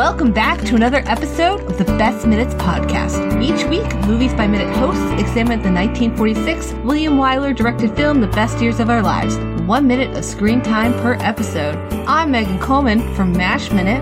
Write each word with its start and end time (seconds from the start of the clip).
Welcome 0.00 0.32
back 0.32 0.58
to 0.62 0.76
another 0.76 1.02
episode 1.04 1.60
of 1.60 1.76
the 1.76 1.84
Best 1.84 2.26
Minutes 2.26 2.54
Podcast. 2.54 3.20
Each 3.42 3.68
week, 3.68 3.94
Movies 4.06 4.32
by 4.32 4.46
Minute 4.46 4.74
hosts 4.74 5.04
examine 5.20 5.60
the 5.60 5.70
1946 5.70 6.72
William 6.86 7.18
Wyler 7.18 7.54
directed 7.54 7.94
film 7.94 8.22
The 8.22 8.26
Best 8.28 8.62
Years 8.62 8.80
of 8.80 8.88
Our 8.88 9.02
Lives. 9.02 9.36
One 9.66 9.86
minute 9.86 10.16
of 10.16 10.24
screen 10.24 10.62
time 10.62 10.94
per 11.02 11.16
episode. 11.20 11.76
I'm 12.08 12.30
Megan 12.30 12.58
Coleman 12.60 13.14
from 13.14 13.34
MASH 13.34 13.72
Minute. 13.72 14.00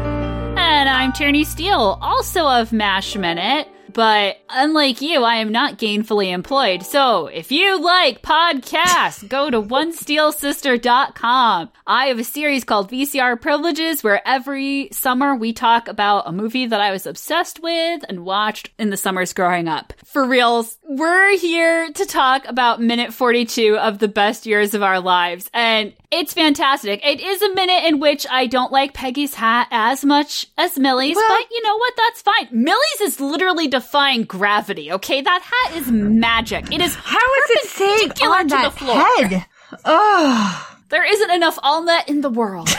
And 0.57 0.89
I'm 0.89 1.13
Tierney 1.13 1.43
Steele, 1.43 1.99
also 2.01 2.47
of 2.47 2.73
MASH 2.73 3.17
Minute. 3.17 3.67
But 3.99 4.39
unlike 4.49 5.03
you, 5.03 5.25
I 5.25 5.39
am 5.39 5.51
not 5.51 5.77
gainfully 5.77 6.33
employed. 6.33 6.85
So 6.85 7.27
if 7.27 7.51
you 7.51 7.83
like 7.83 8.23
podcasts, 8.23 9.29
go 9.29 9.51
to 9.51 9.61
onesteelsister.com. 9.61 11.71
I 11.85 12.07
have 12.07 12.21
a 12.21 12.23
series 12.23 12.63
called 12.63 12.93
VCR 12.93 13.41
Privileges 13.41 14.05
where 14.05 14.23
every 14.25 14.91
summer 14.93 15.35
we 15.35 15.53
talk 15.53 15.89
about 15.89 16.29
a 16.29 16.33
movie 16.33 16.67
that 16.67 16.81
I 16.81 16.93
was 16.93 17.07
obsessed 17.07 17.61
with 17.61 18.05
and 18.09 18.25
watched 18.25 18.71
in 18.79 18.91
the 18.91 18.97
summers 18.97 19.33
growing 19.33 19.67
up. 19.67 19.93
For 20.05 20.25
reals, 20.25 20.79
we're 20.85 21.37
here 21.37 21.93
to 21.93 22.07
talk 22.07 22.47
about 22.47 22.81
minute 22.81 23.13
42 23.13 23.79
of 23.79 23.99
the 23.99 24.07
best 24.07 24.47
years 24.47 24.75
of 24.75 24.85
our 24.85 25.01
lives. 25.01 25.51
And 25.53 25.93
it's 26.11 26.33
fantastic. 26.35 27.01
It 27.05 27.21
is 27.21 27.43
a 27.43 27.55
minute 27.55 27.85
in 27.85 28.01
which 28.01 28.27
I 28.31 28.47
don't 28.47 28.73
like 28.73 28.95
Peggy's 28.95 29.35
hat 29.35 29.69
as 29.71 30.05
much 30.05 30.47
as 30.57 30.79
Millie's, 30.79 31.17
Well- 31.17 31.29
but 31.29 31.51
you 31.51 31.63
know 31.63 31.77
what? 31.77 31.95
That's 31.97 32.23
fine. 32.23 32.49
Millie's 32.51 33.01
is 33.03 33.21
literally 33.21 33.69
defying 33.69 34.25
gravity, 34.25 34.91
okay? 34.93 35.21
That 35.21 35.43
hat 35.43 35.77
is 35.77 35.91
magic. 35.91 36.73
It 36.73 36.81
is 36.81 36.95
How 36.95 37.17
is 37.19 37.51
it 37.51 37.69
staying 37.69 38.29
on 38.31 38.49
to 38.49 38.55
that 38.55 38.65
the 38.73 38.79
floor. 38.79 38.97
head? 39.29 39.45
Ugh. 39.85 40.65
There 40.89 41.05
isn't 41.05 41.31
enough 41.31 41.59
Aqua 41.63 41.85
Net 41.85 42.09
in 42.09 42.21
the 42.23 42.31
world. 42.31 42.69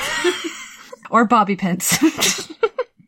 Or 1.11 1.25
bobby 1.25 1.55
pins. 1.55 1.97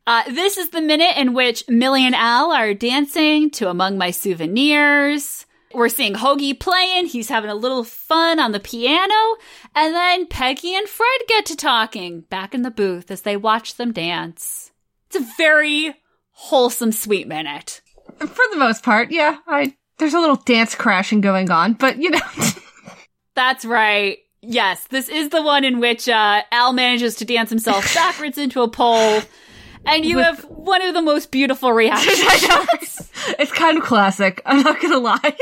Uh, 0.08 0.24
this 0.32 0.58
is 0.58 0.72
the 0.72 0.82
minute 0.82 1.16
in 1.18 1.34
which 1.36 1.64
Millie 1.70 2.04
and 2.08 2.16
Al 2.16 2.52
are 2.52 2.74
dancing 2.74 3.52
to 3.52 3.70
Among 3.70 4.00
My 4.00 4.10
Souvenirs. 4.10 5.46
We're 5.74 5.90
seeing 5.90 6.14
Hoagy 6.16 6.60
playing. 6.60 7.08
He's 7.08 7.30
having 7.30 7.50
a 7.50 7.56
little 7.56 7.84
fun 7.84 8.40
on 8.40 8.52
the 8.52 8.60
piano. 8.60 9.38
And 9.76 9.94
then 9.94 10.28
Peggy 10.28 10.76
and 10.76 10.88
Fred 10.88 11.22
get 11.28 11.46
to 11.48 11.56
talking 11.56 12.22
back 12.22 12.54
in 12.54 12.62
the 12.62 12.72
booth 12.72 13.10
as 13.12 13.22
they 13.22 13.38
watch 13.38 13.76
them 13.76 13.92
dance. 13.92 14.72
It's 15.08 15.16
a 15.18 15.34
very 15.38 15.96
wholesome, 16.32 16.92
sweet 16.92 17.28
minute. 17.28 17.82
For 18.18 18.44
the 18.52 18.58
most 18.58 18.84
part, 18.84 19.12
yeah. 19.12 19.38
I 19.48 19.76
there's 19.98 20.14
a 20.14 20.20
little 20.20 20.36
dance 20.38 20.74
crashing 20.76 21.22
going 21.22 21.52
on, 21.52 21.74
but 21.74 21.98
you 21.98 22.10
know. 22.10 22.20
That's 23.36 23.64
right. 23.66 24.18
Yes, 24.42 24.86
this 24.90 25.08
is 25.08 25.30
the 25.30 25.42
one 25.44 25.64
in 25.64 25.80
which 25.80 26.10
uh, 26.10 26.42
Al 26.52 26.74
manages 26.74 27.16
to 27.18 27.26
dance 27.26 27.50
himself 27.50 27.94
backwards 27.96 28.38
into 28.38 28.62
a 28.62 28.68
pole. 28.68 29.22
And 29.86 30.06
you 30.06 30.18
With- 30.18 30.26
have 30.26 30.44
one 30.46 30.82
of 30.82 30.94
the 30.94 31.02
most 31.02 31.32
beautiful 31.32 31.72
reactions. 31.72 32.20
it's 33.40 33.52
kind 33.52 33.78
of 33.78 33.84
classic. 33.84 34.42
I'm 34.46 34.62
not 34.64 34.82
gonna 34.82 35.00
lie. 35.00 35.36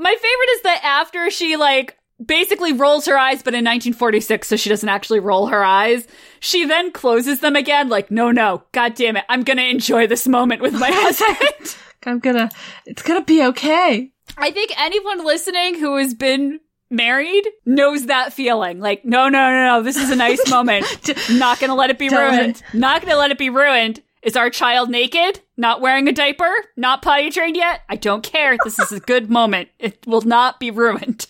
My 0.00 0.14
favorite 0.14 0.50
is 0.54 0.62
that 0.62 0.80
after 0.82 1.30
she 1.30 1.56
like 1.56 1.96
basically 2.24 2.72
rolls 2.72 3.06
her 3.06 3.18
eyes, 3.18 3.42
but 3.42 3.54
in 3.54 3.64
1946, 3.64 4.48
so 4.48 4.56
she 4.56 4.68
doesn't 4.68 4.88
actually 4.88 5.20
roll 5.20 5.46
her 5.48 5.64
eyes, 5.64 6.06
she 6.40 6.64
then 6.64 6.92
closes 6.92 7.40
them 7.40 7.56
again, 7.56 7.88
like, 7.88 8.10
no, 8.10 8.30
no, 8.30 8.62
god 8.72 8.94
damn 8.94 9.16
it, 9.16 9.24
I'm 9.28 9.42
gonna 9.42 9.62
enjoy 9.62 10.06
this 10.06 10.26
moment 10.26 10.62
with 10.62 10.74
my 10.74 10.90
husband. 10.92 11.76
I'm 12.04 12.18
gonna. 12.18 12.50
It's 12.86 13.02
gonna 13.02 13.24
be 13.24 13.44
okay. 13.44 14.10
I 14.38 14.50
think 14.50 14.72
anyone 14.78 15.24
listening 15.24 15.78
who 15.78 15.96
has 15.96 16.14
been 16.14 16.60
married 16.90 17.46
knows 17.66 18.06
that 18.06 18.32
feeling. 18.32 18.80
Like, 18.80 19.04
no, 19.04 19.28
no, 19.28 19.50
no, 19.50 19.66
no, 19.66 19.82
this 19.82 19.96
is 19.96 20.10
a 20.10 20.16
nice 20.16 20.40
moment. 20.50 20.86
Not 21.30 21.60
gonna 21.60 21.74
let 21.74 21.90
it 21.90 21.98
be 21.98 22.08
Don't 22.08 22.32
ruined. 22.32 22.62
Not 22.72 23.02
gonna 23.02 23.16
let 23.16 23.30
it 23.30 23.38
be 23.38 23.50
ruined. 23.50 24.02
Is 24.22 24.36
our 24.36 24.50
child 24.50 24.90
naked? 24.90 25.40
Not 25.56 25.80
wearing 25.80 26.08
a 26.08 26.12
diaper? 26.12 26.52
Not 26.76 27.02
potty 27.02 27.30
trained 27.30 27.56
yet? 27.56 27.80
I 27.88 27.96
don't 27.96 28.22
care. 28.22 28.56
This 28.64 28.78
is 28.78 28.92
a 28.92 29.00
good 29.00 29.30
moment. 29.30 29.68
It 29.78 30.06
will 30.06 30.20
not 30.22 30.60
be 30.60 30.70
ruined. 30.70 31.26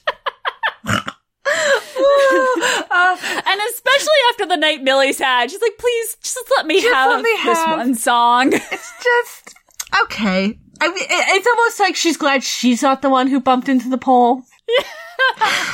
Uh, 0.85 1.01
And 3.47 3.61
especially 3.73 4.15
after 4.31 4.47
the 4.47 4.57
night 4.57 4.83
Millie's 4.83 5.19
had, 5.19 5.51
she's 5.51 5.61
like, 5.61 5.77
please, 5.79 6.17
just 6.23 6.39
let 6.57 6.67
me 6.67 6.81
Just 6.81 6.95
have 6.95 7.11
let 7.11 7.23
me 7.23 7.31
this 7.45 7.59
have- 7.59 7.79
one 7.79 7.95
song. 7.95 8.53
it's 8.53 8.93
just 9.03 9.55
okay. 10.03 10.59
I 10.83 10.89
mean, 10.89 11.05
it's 11.11 11.47
almost 11.47 11.81
like 11.81 11.97
she's 11.97 12.17
glad 12.17 12.43
she's 12.43 12.83
not 12.83 13.03
the 13.03 13.11
one 13.11 13.27
who 13.27 13.41
bumped 13.41 13.69
into 13.69 13.89
the 13.91 13.99
pole. 13.99 14.43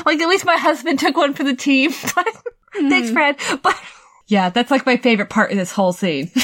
like 0.04 0.20
at 0.20 0.28
least 0.28 0.44
my 0.44 0.56
husband 0.56 0.98
took 0.98 1.16
one 1.16 1.32
for 1.34 1.44
the 1.44 1.54
team. 1.54 1.92
Thanks, 1.92 3.10
Fred. 3.10 3.36
But 3.62 3.76
yeah, 4.26 4.50
that's 4.50 4.70
like 4.70 4.86
my 4.86 4.96
favorite 4.96 5.30
part 5.30 5.50
of 5.50 5.56
this 5.56 5.72
whole 5.72 5.92
scene. 5.92 6.30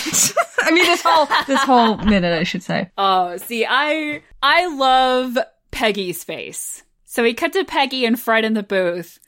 I 0.58 0.70
mean, 0.70 0.84
this 0.84 1.02
whole 1.04 1.26
this 1.46 1.62
whole 1.62 1.96
minute, 1.98 2.38
I 2.38 2.44
should 2.44 2.62
say. 2.62 2.90
oh, 2.96 3.36
see, 3.36 3.66
I, 3.68 4.22
I 4.42 4.66
love 4.74 5.38
Peggy's 5.70 6.24
face. 6.24 6.82
So 7.04 7.22
we 7.22 7.34
cut 7.34 7.52
to 7.52 7.64
Peggy 7.64 8.04
and 8.04 8.18
Fred 8.18 8.44
in 8.44 8.54
the 8.54 8.62
booth 8.62 9.18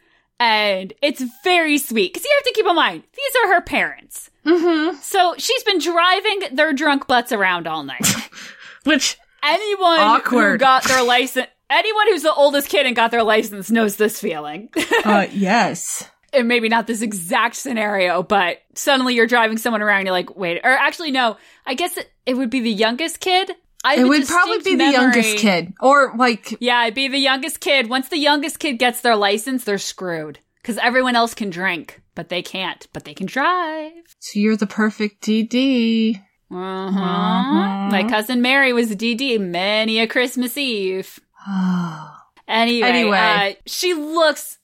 and 0.41 0.93
it's 1.03 1.23
very 1.43 1.79
sweet. 1.79 2.15
Cause 2.15 2.25
you 2.25 2.31
have 2.37 2.45
to 2.45 2.53
keep 2.55 2.67
in 2.67 2.75
mind, 2.75 3.03
these 3.15 3.43
are 3.45 3.55
her 3.55 3.61
parents. 3.61 4.31
Mm-hmm. 4.45 4.97
So 4.99 5.35
she's 5.39 5.63
been 5.65 5.79
driving 5.79 6.41
their 6.53 6.73
drunk 6.73 7.07
butts 7.07 7.33
around 7.33 7.67
all 7.67 7.83
night. 7.83 8.07
Which 8.85 9.19
Anyone 9.45 10.21
who 10.25 10.57
got 10.57 10.85
their 10.85 11.03
license, 11.03 11.49
anyone 11.69 12.09
who's 12.09 12.23
the 12.23 12.33
oldest 12.33 12.69
kid 12.71 12.87
and 12.87 12.97
got 12.97 13.11
their 13.11 13.23
license 13.23 13.71
knows 13.71 13.97
this 13.97 14.19
feeling. 14.19 14.71
uh, 15.05 15.27
yes. 15.31 16.09
And 16.35 16.49
maybe 16.49 16.69
not 16.69 16.87
this 16.87 17.03
exact 17.03 17.57
scenario, 17.57 18.23
but 18.23 18.59
suddenly 18.75 19.15
you're 19.15 19.27
driving 19.27 19.59
someone 19.59 19.83
around, 19.83 20.07
you're 20.07 20.13
like, 20.13 20.37
wait, 20.37 20.61
or 20.65 20.71
actually, 20.71 21.11
no, 21.11 21.37
I 21.67 21.75
guess 21.75 21.97
it, 21.97 22.11
it 22.27 22.35
would 22.37 22.51
be 22.51 22.61
the 22.61 22.71
youngest 22.73 23.21
kid. 23.21 23.51
I 23.87 23.97
It 23.97 24.05
would 24.09 24.27
probably 24.27 24.61
be 24.61 24.77
the 24.77 24.91
youngest 24.93 25.37
kid, 25.39 25.75
or 25.81 26.15
like 26.17 26.57
Yeah, 26.59 26.85
it'd 26.85 26.95
be 26.95 27.09
the 27.09 27.19
youngest 27.19 27.61
kid. 27.61 27.89
Once 27.91 28.09
the 28.09 28.19
youngest 28.19 28.59
kid 28.59 28.79
gets 28.79 29.03
their 29.03 29.15
license, 29.17 29.65
they're 29.65 29.77
screwed. 29.79 30.39
Because 30.63 30.79
everyone 30.79 31.15
else 31.15 31.35
can 31.35 31.51
drink, 31.51 32.01
but 32.15 32.31
they 32.31 32.41
can't. 32.41 32.87
But 32.95 33.05
they 33.05 33.13
can 33.13 33.27
drive. 33.27 33.93
so 34.19 34.39
you're 34.39 34.57
the 34.57 34.67
perfect 34.67 35.23
DD. 35.23 36.17
Uh-huh. 36.51 37.01
Mhm. 37.01 37.91
My 37.91 38.05
cousin 38.09 38.41
Mary 38.41 38.73
was 38.73 38.91
a 38.91 38.97
DD 38.97 39.39
many 39.39 39.99
a 39.99 40.07
Christmas 40.07 40.57
Eve. 40.57 41.21
Anyway, 42.47 42.87
Anyway. 42.89 43.17
Uh, 43.19 43.55
she 43.67 43.95
looks 43.95 44.59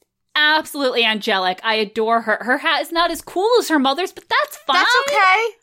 absolutely 0.58 1.04
angelic. 1.04 1.60
I 1.62 1.74
adore 1.76 2.20
her. 2.22 2.38
Her 2.40 2.58
hat 2.58 2.82
is 2.82 2.92
not 2.92 3.10
as 3.10 3.20
cool 3.22 3.50
as 3.58 3.68
her 3.68 3.78
mother's, 3.78 4.12
but 4.12 4.24
that's 4.28 4.56
fine. 4.58 4.76
That's 4.76 4.96
okay. 5.08 5.16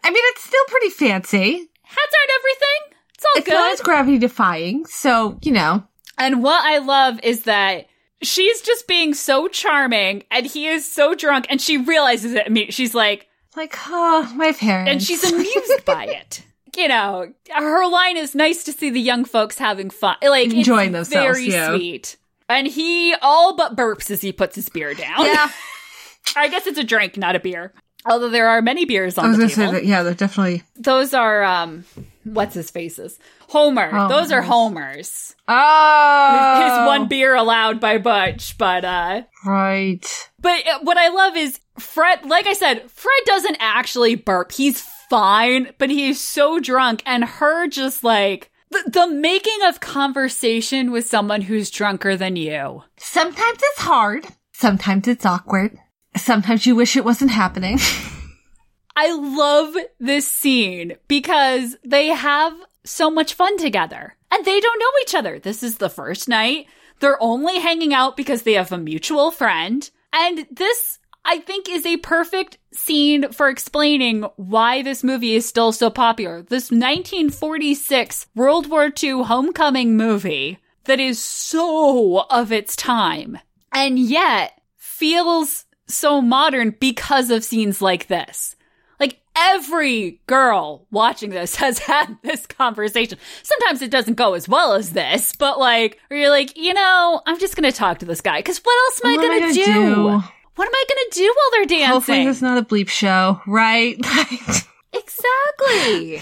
I 0.03 0.09
mean, 0.09 0.23
it's 0.27 0.43
still 0.43 0.63
pretty 0.67 0.89
fancy. 0.89 1.69
Hats 1.83 2.13
aren't 2.15 2.31
everything. 2.39 2.97
It's 3.15 3.25
all 3.25 3.31
It's 3.37 3.45
good. 3.47 3.53
not 3.53 3.71
as 3.73 3.81
gravity 3.81 4.17
defying, 4.19 4.85
so 4.85 5.37
you 5.41 5.51
know. 5.51 5.83
and 6.17 6.43
what 6.43 6.63
I 6.63 6.77
love 6.79 7.19
is 7.23 7.43
that 7.43 7.87
she's 8.21 8.61
just 8.61 8.87
being 8.87 9.13
so 9.13 9.47
charming, 9.47 10.23
and 10.31 10.45
he 10.45 10.67
is 10.67 10.91
so 10.91 11.15
drunk, 11.15 11.47
and 11.49 11.59
she 11.61 11.77
realizes 11.77 12.33
it. 12.33 12.43
I 12.45 12.49
mean, 12.49 12.69
she's 12.71 12.93
like, 12.93 13.27
Like, 13.55 13.75
oh, 13.87 14.31
my 14.35 14.51
parents. 14.51 14.91
and 14.91 15.01
she's 15.03 15.23
amused 15.31 15.85
by 15.85 16.05
it. 16.09 16.43
You 16.75 16.87
know, 16.89 17.33
her 17.55 17.87
line 17.89 18.17
is 18.17 18.35
nice 18.35 18.63
to 18.65 18.71
see 18.71 18.91
the 18.91 18.99
young 19.01 19.25
folks 19.25 19.57
having 19.57 19.89
fun, 19.89 20.17
like 20.21 20.53
Enjoying 20.53 20.91
themselves, 20.91 21.37
Very 21.39 21.49
yeah. 21.51 21.75
sweet. 21.75 22.17
And 22.49 22.67
he 22.67 23.13
all 23.21 23.55
but 23.55 23.75
burps 23.75 24.09
as 24.09 24.21
he 24.21 24.31
puts 24.31 24.55
his 24.55 24.69
beer 24.69 24.93
down. 24.93 25.25
yeah. 25.25 25.49
I 26.35 26.47
guess 26.49 26.67
it's 26.67 26.77
a 26.77 26.83
drink, 26.83 27.17
not 27.17 27.35
a 27.35 27.39
beer. 27.39 27.73
Although 28.05 28.29
there 28.29 28.47
are 28.47 28.61
many 28.61 28.85
beers 28.85 29.17
I 29.17 29.23
on 29.23 29.29
was 29.29 29.37
the 29.37 29.43
gonna 29.43 29.49
say 29.53 29.61
table. 29.61 29.73
that. 29.73 29.85
Yeah, 29.85 30.03
they're 30.03 30.13
definitely. 30.13 30.63
Those 30.77 31.13
are 31.13 31.43
um, 31.43 31.83
what's 32.23 32.53
his 32.55 32.69
faces? 32.71 33.19
Homer. 33.49 33.89
Oh, 33.93 34.07
Those 34.09 34.31
are. 34.31 34.41
Homer's. 34.41 35.35
Oh, 35.47 36.61
His 36.63 36.87
one 36.87 37.07
beer 37.07 37.33
allowed 37.35 37.79
by 37.79 37.97
Butch, 37.97 38.57
but 38.57 38.83
uh, 38.85 39.21
Right. 39.45 40.29
But 40.39 40.67
uh, 40.67 40.79
what 40.83 40.97
I 40.97 41.07
love 41.09 41.35
is 41.37 41.59
Fred, 41.79 42.25
like 42.25 42.45
I 42.47 42.53
said, 42.53 42.89
Fred 42.91 43.19
doesn't 43.25 43.57
actually 43.59 44.15
burp. 44.15 44.51
He's 44.51 44.81
fine, 45.09 45.73
but 45.77 45.89
he's 45.89 46.19
so 46.21 46.59
drunk 46.59 47.01
and 47.05 47.23
her 47.23 47.67
just 47.67 48.03
like 48.03 48.51
the, 48.69 48.83
the 48.91 49.07
making 49.07 49.59
of 49.65 49.79
conversation 49.79 50.91
with 50.91 51.07
someone 51.07 51.41
who's 51.41 51.69
drunker 51.69 52.15
than 52.15 52.35
you. 52.35 52.83
Sometimes 52.97 53.59
it's 53.61 53.79
hard. 53.79 54.25
Sometimes 54.53 55.07
it's 55.07 55.25
awkward. 55.25 55.77
Sometimes 56.15 56.65
you 56.65 56.75
wish 56.75 56.95
it 56.95 57.05
wasn't 57.05 57.31
happening. 57.31 57.79
I 58.95 59.13
love 59.13 59.75
this 59.99 60.27
scene 60.27 60.95
because 61.07 61.77
they 61.83 62.07
have 62.07 62.53
so 62.83 63.11
much 63.11 63.35
fun 63.35 63.57
together 63.57 64.15
and 64.31 64.43
they 64.43 64.59
don't 64.59 64.79
know 64.79 65.01
each 65.01 65.13
other. 65.13 65.39
This 65.39 65.61
is 65.61 65.77
the 65.77 65.89
first 65.89 66.27
night. 66.27 66.65
They're 66.99 67.21
only 67.21 67.59
hanging 67.59 67.93
out 67.93 68.17
because 68.17 68.41
they 68.41 68.53
have 68.53 68.71
a 68.71 68.77
mutual 68.77 69.29
friend. 69.29 69.87
And 70.11 70.47
this, 70.49 70.97
I 71.29 71.39
think, 71.39 71.67
is 71.69 71.85
a 71.85 71.97
perfect 71.97 72.57
scene 72.71 73.31
for 73.33 73.49
explaining 73.49 74.21
why 74.37 74.81
this 74.81 75.03
movie 75.03 75.35
is 75.35 75.45
still 75.45 75.73
so 75.73 75.89
popular. 75.89 76.41
This 76.41 76.71
1946 76.71 78.27
World 78.33 78.69
War 78.69 78.89
II 79.03 79.23
homecoming 79.23 79.97
movie 79.97 80.57
that 80.85 80.99
is 81.01 81.21
so 81.21 82.19
of 82.29 82.51
its 82.53 82.75
time 82.77 83.37
and 83.73 83.99
yet 83.99 84.59
feels 84.77 85.65
so 85.87 86.21
modern 86.21 86.71
because 86.79 87.29
of 87.29 87.43
scenes 87.43 87.81
like 87.81 88.07
this. 88.07 88.55
Like 88.99 89.19
every 89.35 90.21
girl 90.27 90.87
watching 90.91 91.29
this 91.31 91.55
has 91.57 91.79
had 91.79 92.17
this 92.23 92.45
conversation. 92.45 93.17
Sometimes 93.43 93.81
it 93.81 93.91
doesn't 93.91 94.15
go 94.15 94.33
as 94.33 94.47
well 94.47 94.73
as 94.73 94.91
this, 94.91 95.35
but 95.35 95.59
like, 95.59 95.99
where 96.07 96.19
you're 96.21 96.29
like, 96.29 96.55
you 96.57 96.73
know, 96.73 97.21
I'm 97.25 97.37
just 97.39 97.55
gonna 97.55 97.71
talk 97.71 97.99
to 97.99 98.05
this 98.05 98.21
guy 98.21 98.39
because 98.39 98.59
what 98.59 98.77
else 98.85 99.01
am 99.03 99.11
I 99.11 99.15
What 99.17 99.25
I 99.25 99.39
gonna, 99.39 99.53
gonna 99.53 99.53
do? 99.53 99.95
do? 99.95 100.23
What 100.57 100.67
am 100.67 100.73
I 100.75 100.83
gonna 100.89 101.09
do 101.13 101.33
while 101.35 101.51
they're 101.51 101.65
dancing? 101.79 101.87
Hopefully, 101.93 102.23
it's 102.25 102.41
not 102.41 102.57
a 102.57 102.61
bleep 102.63 102.89
show, 102.89 103.41
right? 103.47 103.95
Exactly. 104.93 106.15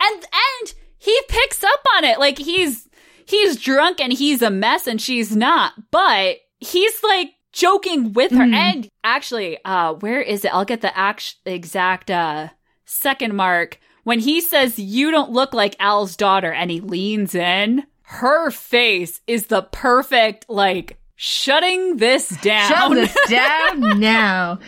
and 0.00 0.24
and 0.24 0.74
he 0.98 1.18
picks 1.28 1.62
up 1.62 1.80
on 1.96 2.04
it. 2.04 2.18
Like 2.18 2.38
he's 2.38 2.88
he's 3.26 3.60
drunk 3.60 4.00
and 4.00 4.12
he's 4.12 4.42
a 4.42 4.50
mess 4.50 4.86
and 4.86 5.00
she's 5.00 5.34
not. 5.36 5.72
But 5.90 6.36
he's 6.58 7.02
like 7.02 7.30
joking 7.52 8.12
with 8.12 8.32
her. 8.32 8.44
Mhm. 8.44 8.54
And 8.54 8.88
actually, 9.04 9.58
uh 9.64 9.94
where 9.94 10.20
is 10.20 10.44
it? 10.44 10.54
I'll 10.54 10.64
get 10.64 10.80
the 10.80 10.96
act- 10.96 11.36
exact 11.44 12.10
uh 12.10 12.48
second 12.86 13.34
mark. 13.34 13.78
When 14.04 14.20
he 14.20 14.40
says 14.40 14.78
you 14.78 15.10
don't 15.10 15.30
look 15.30 15.52
like 15.52 15.76
Al's 15.78 16.16
daughter 16.16 16.52
and 16.52 16.70
he 16.70 16.80
leans 16.80 17.34
in, 17.34 17.84
her 18.02 18.50
face 18.50 19.20
is 19.26 19.46
the 19.46 19.62
perfect 19.62 20.46
like 20.48 20.98
shutting 21.22 21.98
this 21.98 22.30
down. 22.40 22.68
Shut 22.70 22.90
this 22.94 23.16
down 23.28 24.00
now. 24.00 24.58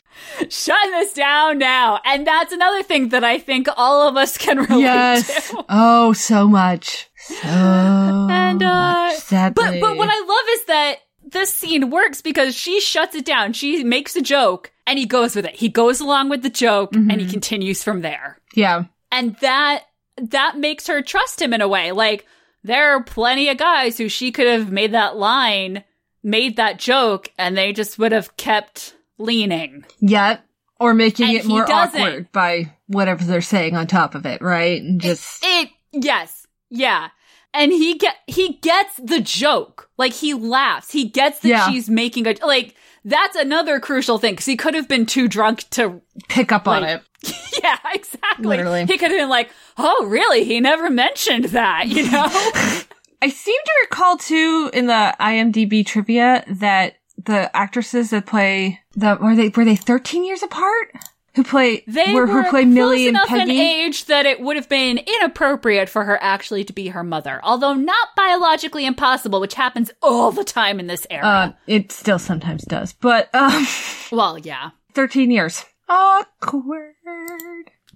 shutting 0.51 0.91
this 0.91 1.15
down 1.15 1.57
now. 1.57 1.99
And 2.05 2.27
that's 2.27 2.53
another 2.53 2.83
thing 2.83 3.09
that 3.09 3.25
I 3.25 3.39
think 3.39 3.69
all 3.75 4.07
of 4.07 4.17
us 4.19 4.37
can 4.37 4.59
relate 4.59 4.81
Yes. 4.83 5.51
to. 5.51 5.65
Oh, 5.71 6.13
so 6.13 6.47
much. 6.47 7.09
So 7.17 7.35
And, 7.49 8.63
uh, 8.63 8.67
much. 8.67 9.17
Sadly. 9.17 9.55
But 9.65 9.81
but 9.81 9.97
what 9.97 10.11
I 10.11 10.19
love 10.21 10.47
is 10.51 10.65
that 10.67 10.97
this 11.25 11.55
scene 11.55 11.89
works 11.89 12.21
because 12.21 12.55
she 12.55 12.81
shuts 12.83 13.15
it 13.15 13.25
down. 13.25 13.55
She 13.55 13.83
makes 13.83 14.15
a 14.15 14.21
joke 14.21 14.73
and 14.87 14.99
he 14.99 15.07
goes 15.07 15.35
with 15.35 15.47
it. 15.47 15.57
He 15.57 15.71
goes 15.71 16.01
along 16.01 16.29
with 16.29 16.43
the 16.43 16.51
joke 16.51 16.95
and 16.95 17.11
he 17.13 17.27
Mhm. 17.27 17.31
continues 17.31 17.83
from 17.83 18.03
there. 18.03 18.39
yeah. 18.55 18.85
And 19.11 19.37
that 19.41 19.85
that 20.21 20.59
makes 20.59 20.87
her 20.87 21.01
trust 21.01 21.41
him 21.41 21.55
in 21.55 21.63
a 21.63 21.69
way. 21.69 21.93
Like 21.93 22.27
there 22.63 22.91
are 22.95 23.03
plenty 23.03 23.49
of 23.49 23.57
guys 23.57 23.97
who 23.97 24.11
she 24.11 24.31
could 24.33 24.47
have 24.47 24.71
made 24.71 24.93
that 24.93 25.17
line, 25.17 25.85
made 26.23 26.57
that 26.57 26.79
joke, 26.79 27.31
and 27.39 27.57
they 27.57 27.73
just 27.73 27.99
would 27.99 28.13
have 28.13 28.37
kept 28.37 28.95
leaning. 29.19 29.85
Yet. 30.01 30.43
Or 30.81 30.95
making 30.95 31.29
And 31.29 31.37
it 31.37 31.45
more 31.47 31.65
doesn't. 31.65 32.01
awkward 32.01 32.33
by 32.33 32.73
whatever 32.89 33.23
they're 33.25 33.41
saying 33.41 33.77
on 33.77 33.87
top 33.87 34.17
of 34.17 34.27
it, 34.27 34.43
right? 34.43 34.83
And 34.83 35.01
just 35.01 35.39
It 35.45 35.69
yes, 35.93 36.45
yeah. 36.71 37.09
And 37.55 37.71
he 37.71 37.99
get 37.99 38.17
he 38.27 38.55
gets 38.63 38.97
the 38.97 39.21
joke. 39.21 39.89
Like 39.97 40.13
he 40.13 40.35
laughs. 40.35 40.91
He 40.91 41.05
gets 41.05 41.39
that 41.41 41.49
Yeah. 41.49 41.71
she's 41.71 41.89
making 41.89 42.27
a 42.27 42.35
like 42.45 42.75
that's 43.05 43.37
another 43.37 43.79
crucial 43.79 44.19
thing 44.19 44.33
because 44.33 44.47
he 44.47 44.57
could 44.57 44.75
have 44.75 44.89
been 44.89 45.07
too 45.07 45.29
drunk 45.29 45.69
to 45.71 46.01
pick 46.29 46.51
up 46.51 46.67
on 46.67 46.83
it. 46.83 47.01
yeah 47.63 47.79
exactly 47.95 48.47
Literally. 48.49 48.85
he 48.87 48.99
could 48.99 49.13
have 49.13 49.21
been 49.21 49.29
like 49.29 49.51
oh 49.79 50.07
really 50.07 50.43
he 50.43 50.59
never 50.59 50.91
mentioned 50.91 51.45
that 51.47 51.87
you 51.87 52.11
know 52.11 52.27
I 53.23 53.29
seem 53.29 53.61
to 53.65 53.73
recall 53.85 54.17
too 54.17 54.71
in 54.73 54.87
the 54.87 55.15
IMDb 55.21 55.87
trivia 55.87 56.45
that 56.49 56.97
the 57.25 57.55
actresses 57.57 58.11
that 58.11 58.27
play 58.27 58.81
the 58.97 59.17
were 59.21 59.37
they 59.37 59.49
were 59.51 59.65
they 59.65 59.77
13 59.77 60.25
years 60.25 60.43
apart? 60.43 60.89
Who 61.37 61.45
play 61.45 61.85
they 61.87 62.13
were, 62.13 62.27
were 62.27 62.43
who 62.43 62.51
play 62.51 62.65
close 62.65 62.75
Millie 62.75 63.09
and 63.09 63.17
enough 63.17 63.33
in 63.33 63.51
age 63.51 64.07
that 64.07 64.27
it 64.27 64.41
would 64.41 64.57
have 64.57 64.69
been 64.69 64.99
inappropriate 64.99 65.89
for 65.89 66.05
her 66.05 66.19
actually 66.21 66.65
to 66.65 66.73
be 66.73 66.89
her 66.89 67.05
mother 67.05 67.41
although 67.43 67.73
not 67.75 68.09
biologically 68.17 68.85
impossible 68.85 69.41
which 69.41 69.55
happens 69.55 69.91
all 70.03 70.31
the 70.33 70.45
time 70.45 70.79
in 70.81 70.89
this 70.89 71.07
era 71.09 71.25
Uh, 71.25 71.53
it 71.67 71.93
still 71.93 72.19
sometimes 72.19 72.65
does, 72.65 72.93
but 72.93 73.31
um, 73.35 73.67
well 74.11 74.37
yeah 74.37 74.71
13 74.95 75.31
years. 75.31 75.65
Awkward. 75.89 76.95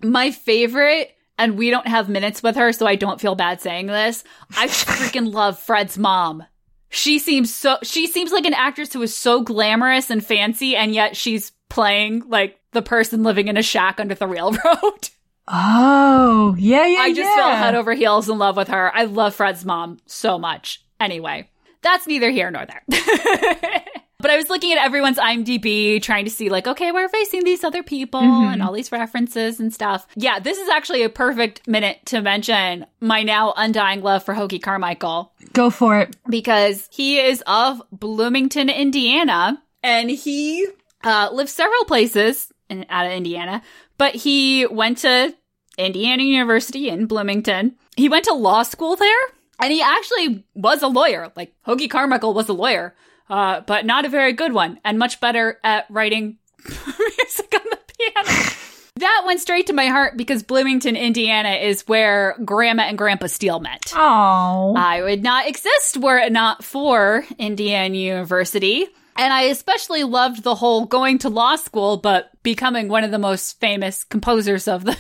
My 0.02 0.31
favorite, 0.31 1.16
and 1.38 1.59
we 1.59 1.71
don't 1.71 1.87
have 1.87 2.09
minutes 2.09 2.43
with 2.43 2.56
her, 2.56 2.73
so 2.73 2.87
I 2.87 2.97
don't 2.97 3.21
feel 3.21 3.35
bad 3.35 3.61
saying 3.61 3.87
this. 3.87 4.25
I 4.56 4.67
freaking 4.67 5.33
love 5.33 5.59
Fred's 5.59 5.99
mom. 5.99 6.44
She 6.88 7.19
seems 7.19 7.55
so, 7.55 7.79
she 7.83 8.06
seems 8.06 8.33
like 8.33 8.47
an 8.47 8.55
actress 8.55 8.93
who 8.93 9.03
is 9.03 9.15
so 9.15 9.43
glamorous 9.43 10.11
and 10.11 10.25
fancy, 10.25 10.77
and 10.77 10.94
yet 10.94 11.17
she's 11.17 11.53
playing 11.69 12.23
like 12.29 12.59
the 12.73 12.83
person 12.83 13.23
living 13.23 13.49
in 13.49 13.56
a 13.56 13.62
shack 13.62 14.00
under 14.00 14.15
the 14.15 14.27
railroad. 14.27 15.11
Oh, 15.49 16.56
yeah, 16.59 16.87
yeah, 16.87 17.00
I 17.00 17.11
just 17.11 17.21
yeah. 17.31 17.37
fell 17.37 17.56
head 17.56 17.75
over 17.75 17.94
heels 17.94 18.29
in 18.29 18.39
love 18.39 18.56
with 18.56 18.69
her. 18.69 18.94
I 18.94 19.05
love 19.05 19.35
Fred's 19.35 19.65
mom 19.65 19.99
so 20.06 20.39
much. 20.39 20.85
Anyway, 20.99 21.49
that's 21.82 22.06
neither 22.06 22.31
here 22.31 22.50
nor 22.50 22.67
there. 22.67 22.82
but 24.19 24.31
I 24.31 24.37
was 24.37 24.49
looking 24.49 24.73
at 24.73 24.79
everyone's 24.79 25.19
IMDb, 25.19 26.01
trying 26.03 26.25
to 26.25 26.31
see, 26.31 26.49
like, 26.49 26.67
okay, 26.67 26.91
we're 26.93 27.09
facing 27.09 27.45
these 27.45 27.63
other 27.65 27.83
people 27.83 28.21
Mhm. 28.21 28.53
and 28.55 28.63
all 28.63 28.73
these 28.73 28.91
references 28.93 29.61
and 29.61 29.73
stuff. 29.73 30.07
Yeah, 30.17 30.39
this 30.39 30.59
is 30.59 30.69
actually 30.69 31.03
a 31.03 31.09
perfect 31.09 31.67
minute 31.69 31.99
to 32.07 32.23
mention 32.23 32.87
my 33.01 33.23
now 33.23 33.53
undying 33.57 34.03
love 34.03 34.25
for 34.25 34.35
Hoagy 34.35 34.61
Carmichael 34.63 35.33
Go 35.53 35.71
for 35.71 36.01
it. 36.01 36.17
because 36.29 36.89
he 36.93 37.19
is 37.21 37.43
of 37.47 37.83
Bloomington, 37.93 38.71
Indiana, 38.71 39.63
and 39.83 40.11
he 40.11 40.67
uh, 41.05 41.29
lives 41.33 41.53
several 41.53 41.85
places 41.85 42.51
in, 42.71 42.85
out 42.91 43.07
of 43.07 43.13
Indiana, 43.13 43.63
but 43.99 44.15
he 44.15 44.67
went 44.67 44.99
to 44.99 45.35
Indiana 45.79 46.23
University 46.23 46.89
in 46.89 47.07
Bloomington. 47.07 47.77
He 47.97 48.09
went 48.09 48.25
to 48.25 48.33
law 48.35 48.63
school 48.63 48.97
there, 48.97 49.15
and 49.61 49.71
he 49.73 49.81
actually 49.83 50.45
was 50.55 50.83
a 50.83 50.89
lawyer. 50.89 51.31
Like 51.37 51.55
Hoagy 51.67 51.89
Carmichael 51.89 52.35
was 52.35 52.49
a 52.49 52.53
lawyer, 52.55 52.95
uh, 53.28 53.61
but 53.61 53.87
not 53.87 54.05
a 54.05 54.08
very 54.08 54.32
good 54.32 54.52
one, 54.52 54.78
and 54.84 54.99
much 54.99 55.20
better 55.20 55.58
at 55.64 55.87
writing 55.90 56.38
music 56.67 57.55
on 57.55 57.70
the 57.70 57.78
piano. 57.99 58.52
That 58.96 59.25
went 59.26 59.40
straight 59.40 59.67
to 59.67 59.75
my 59.75 59.87
heart 59.87 60.17
because 60.17 60.43
Bloomington, 60.43 60.96
Indiana 60.96 61.50
is 61.50 61.87
where 61.87 62.34
Grandma 62.44 62.84
and 62.84 62.96
Grandpa 62.96 63.26
Steele 63.26 63.61
met. 63.61 63.93
Oh, 63.94 64.75
I 64.75 65.02
would 65.02 65.23
not 65.23 65.46
exist 65.46 65.99
were 65.99 66.17
it 66.19 66.32
not 66.32 66.64
for 66.64 67.25
Indiana 67.38 67.94
University. 67.94 68.87
And 69.19 69.32
I 69.32 69.43
especially 69.43 70.02
loved 70.02 70.43
the 70.43 70.55
whole 70.55 70.84
going 70.84 71.19
to 71.19 71.29
law 71.29 71.56
school, 71.56 71.96
but 71.96 72.31
becoming 72.43 72.88
one 72.88 73.05
of 73.05 73.11
the 73.11 73.19
most 73.19 73.58
famous 73.61 74.05
composers 74.05 74.69
of 74.69 74.84
the 74.84 74.96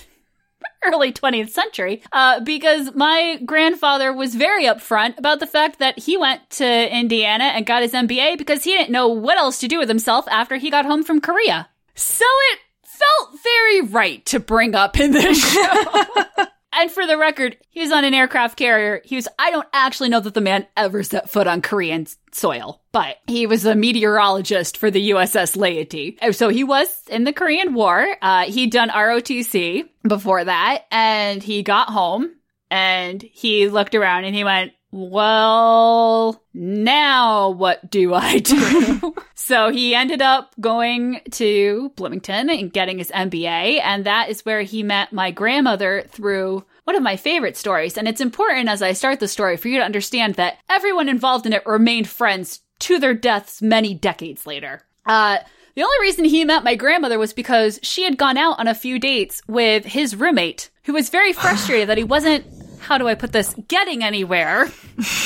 early 0.86 1.12
20th 1.12 1.50
century, 1.50 2.02
uh, 2.12 2.40
because 2.40 2.94
my 2.94 3.40
grandfather 3.44 4.12
was 4.12 4.34
very 4.34 4.64
upfront 4.64 5.18
about 5.18 5.40
the 5.40 5.46
fact 5.46 5.78
that 5.78 5.98
he 5.98 6.16
went 6.16 6.48
to 6.50 6.96
Indiana 6.96 7.44
and 7.44 7.66
got 7.66 7.82
his 7.82 7.92
MBA 7.92 8.38
because 8.38 8.64
he 8.64 8.72
didn't 8.72 8.90
know 8.90 9.08
what 9.08 9.38
else 9.38 9.58
to 9.60 9.68
do 9.68 9.78
with 9.78 9.88
himself 9.88 10.26
after 10.28 10.56
he 10.56 10.70
got 10.70 10.86
home 10.86 11.02
from 11.02 11.20
Korea. 11.20 11.68
So 11.94 12.26
it 12.52 12.58
felt 12.84 13.40
very 13.42 13.80
right 13.82 14.24
to 14.26 14.40
bring 14.40 14.74
up 14.74 14.98
in 14.98 15.12
this 15.12 15.38
show. 15.52 16.46
And 16.78 16.90
for 16.90 17.06
the 17.06 17.16
record, 17.16 17.56
he 17.70 17.80
was 17.80 17.90
on 17.90 18.04
an 18.04 18.12
aircraft 18.12 18.58
carrier. 18.58 19.00
He 19.02 19.16
was, 19.16 19.26
I 19.38 19.50
don't 19.50 19.66
actually 19.72 20.10
know 20.10 20.20
that 20.20 20.34
the 20.34 20.42
man 20.42 20.66
ever 20.76 21.02
set 21.02 21.30
foot 21.30 21.46
on 21.46 21.62
Korean 21.62 22.06
soil, 22.32 22.82
but 22.92 23.16
he 23.26 23.46
was 23.46 23.64
a 23.64 23.74
meteorologist 23.74 24.76
for 24.76 24.90
the 24.90 25.10
USS 25.10 25.56
Leyte. 25.56 26.34
So 26.34 26.50
he 26.50 26.64
was 26.64 26.86
in 27.08 27.24
the 27.24 27.32
Korean 27.32 27.72
War. 27.72 28.06
Uh, 28.20 28.44
he'd 28.44 28.72
done 28.72 28.90
ROTC 28.90 29.88
before 30.06 30.44
that, 30.44 30.84
and 30.90 31.42
he 31.42 31.62
got 31.62 31.88
home 31.88 32.30
and 32.70 33.22
he 33.22 33.68
looked 33.68 33.94
around 33.94 34.24
and 34.24 34.34
he 34.34 34.44
went, 34.44 34.72
well, 34.92 36.42
now 36.54 37.50
what 37.50 37.90
do 37.90 38.14
I 38.14 38.38
do? 38.38 39.14
so 39.34 39.70
he 39.70 39.94
ended 39.94 40.22
up 40.22 40.54
going 40.60 41.20
to 41.32 41.92
Bloomington 41.96 42.48
and 42.48 42.72
getting 42.72 42.98
his 42.98 43.10
MBA. 43.10 43.80
And 43.82 44.06
that 44.06 44.28
is 44.28 44.44
where 44.44 44.62
he 44.62 44.82
met 44.82 45.12
my 45.12 45.30
grandmother 45.30 46.04
through 46.08 46.64
one 46.84 46.96
of 46.96 47.02
my 47.02 47.16
favorite 47.16 47.56
stories. 47.56 47.98
And 47.98 48.06
it's 48.06 48.20
important 48.20 48.68
as 48.68 48.80
I 48.80 48.92
start 48.92 49.20
the 49.20 49.28
story 49.28 49.56
for 49.56 49.68
you 49.68 49.78
to 49.78 49.84
understand 49.84 50.34
that 50.34 50.58
everyone 50.70 51.08
involved 51.08 51.46
in 51.46 51.52
it 51.52 51.66
remained 51.66 52.08
friends 52.08 52.60
to 52.80 52.98
their 52.98 53.14
deaths 53.14 53.60
many 53.60 53.92
decades 53.92 54.46
later. 54.46 54.82
Uh, 55.04 55.38
the 55.74 55.82
only 55.82 55.96
reason 56.00 56.24
he 56.24 56.44
met 56.44 56.64
my 56.64 56.74
grandmother 56.74 57.18
was 57.18 57.34
because 57.34 57.78
she 57.82 58.04
had 58.04 58.16
gone 58.16 58.38
out 58.38 58.58
on 58.58 58.66
a 58.66 58.74
few 58.74 58.98
dates 58.98 59.42
with 59.46 59.84
his 59.84 60.16
roommate, 60.16 60.70
who 60.84 60.94
was 60.94 61.10
very 61.10 61.32
frustrated 61.34 61.88
that 61.88 61.98
he 61.98 62.04
wasn't, 62.04 62.46
how 62.80 62.98
do 62.98 63.08
I 63.08 63.14
put 63.14 63.32
this, 63.32 63.54
getting 63.68 64.02
anywhere. 64.02 64.70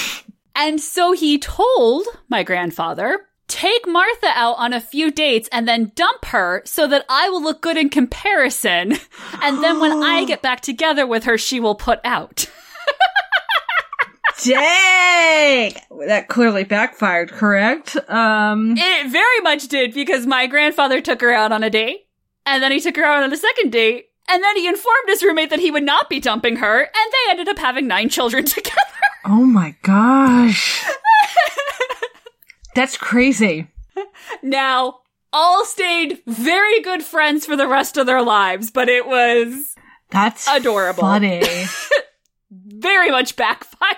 and 0.57 0.81
so 0.81 1.13
he 1.13 1.39
told 1.39 2.07
my 2.29 2.43
grandfather, 2.43 3.27
take 3.49 3.87
Martha 3.87 4.29
out 4.29 4.55
on 4.59 4.73
a 4.73 4.81
few 4.81 5.11
dates 5.11 5.49
and 5.53 5.67
then 5.67 5.93
dump 5.95 6.27
her 6.27 6.63
so 6.65 6.87
that 6.87 7.05
I 7.09 7.29
will 7.29 7.43
look 7.43 7.61
good 7.61 7.77
in 7.77 7.89
comparison. 7.91 8.97
And 9.43 9.63
then 9.63 9.81
when 9.81 10.03
I 10.03 10.25
get 10.27 10.43
back 10.43 10.61
together 10.61 11.07
with 11.07 11.25
her, 11.25 11.37
she 11.37 11.61
will 11.61 11.75
put 11.75 12.01
out. 12.05 12.47
dang! 14.45 15.75
That 16.07 16.29
clearly 16.29 16.65
backfired. 16.65 17.31
Correct. 17.31 17.97
Um. 18.09 18.75
It 18.77 19.11
very 19.11 19.41
much 19.43 19.69
did 19.69 19.95
because 19.95 20.27
my 20.27 20.47
grandfather 20.47 21.01
took 21.01 21.21
her 21.21 21.33
out 21.33 21.53
on 21.53 21.63
a 21.63 21.71
date, 21.71 22.07
and 22.47 22.63
then 22.63 22.73
he 22.73 22.81
took 22.81 22.97
her 22.97 23.05
out 23.05 23.23
on 23.23 23.33
a 23.33 23.37
second 23.37 23.73
date, 23.73 24.10
and 24.31 24.43
then 24.43 24.57
he 24.57 24.67
informed 24.69 25.09
his 25.09 25.23
roommate 25.23 25.51
that 25.51 25.59
he 25.59 25.71
would 25.71 25.83
not 25.83 26.09
be 26.09 26.21
dumping 26.21 26.57
her, 26.57 26.81
and 26.81 26.91
they 27.13 27.31
ended 27.31 27.49
up 27.49 27.59
having 27.59 27.87
nine 27.87 28.09
children 28.09 28.45
together. 28.47 28.77
Oh 29.25 29.45
my 29.45 29.75
gosh. 29.83 30.85
That's 32.75 32.97
crazy. 32.97 33.69
now, 34.43 35.01
all 35.33 35.65
stayed 35.65 36.21
very 36.27 36.81
good 36.83 37.03
friends 37.03 37.45
for 37.47 37.57
the 37.57 37.67
rest 37.69 37.97
of 37.97 38.07
their 38.07 38.23
lives, 38.23 38.71
but 38.71 38.89
it 38.89 39.07
was 39.07 39.75
That's 40.11 40.47
Adorable. 40.49 41.03
Funny. 41.03 41.43
very 42.51 43.11
much 43.11 43.37
backfire. 43.37 43.95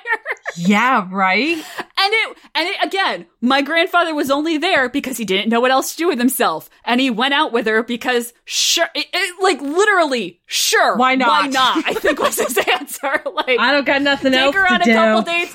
yeah, 0.57 1.07
right? 1.11 1.63
And 2.03 2.13
it, 2.13 2.39
and 2.57 2.69
it, 2.69 2.77
again, 2.83 3.27
my 3.41 3.63
grandfather 3.63 4.13
was 4.13 4.29
only 4.29 4.59
there 4.59 4.89
because 4.89 5.19
he 5.19 5.25
didn't 5.25 5.51
know 5.51 5.61
what 5.61 5.71
else 5.71 5.93
to 5.93 5.99
do 5.99 6.09
with 6.09 6.19
himself. 6.19 6.69
And 6.85 7.01
he 7.01 7.11
went 7.11 7.33
out 7.33 7.53
with 7.53 7.67
her 7.67 7.85
because 7.85 8.33
sure, 8.45 8.89
it, 8.93 9.07
it, 9.13 9.43
like 9.43 9.61
literally, 9.61 10.41
sure. 10.47 10.97
Why 10.97 11.15
not? 11.15 11.29
Why 11.29 11.47
not? 11.47 11.85
I 11.87 11.95
think 11.95 12.19
was 12.19 12.39
his 12.39 12.59
answer. 12.81 13.23
Like, 13.33 13.59
I 13.59 13.73
don't 13.73 13.87
got 13.87 14.03
nothing 14.03 14.35
else. 14.35 14.55
take 14.55 14.63
else 14.63 14.69
her 14.69 14.75
on 14.75 14.83
a 14.83 14.85
do. 14.85 14.93
couple 14.93 15.23
dates. 15.23 15.55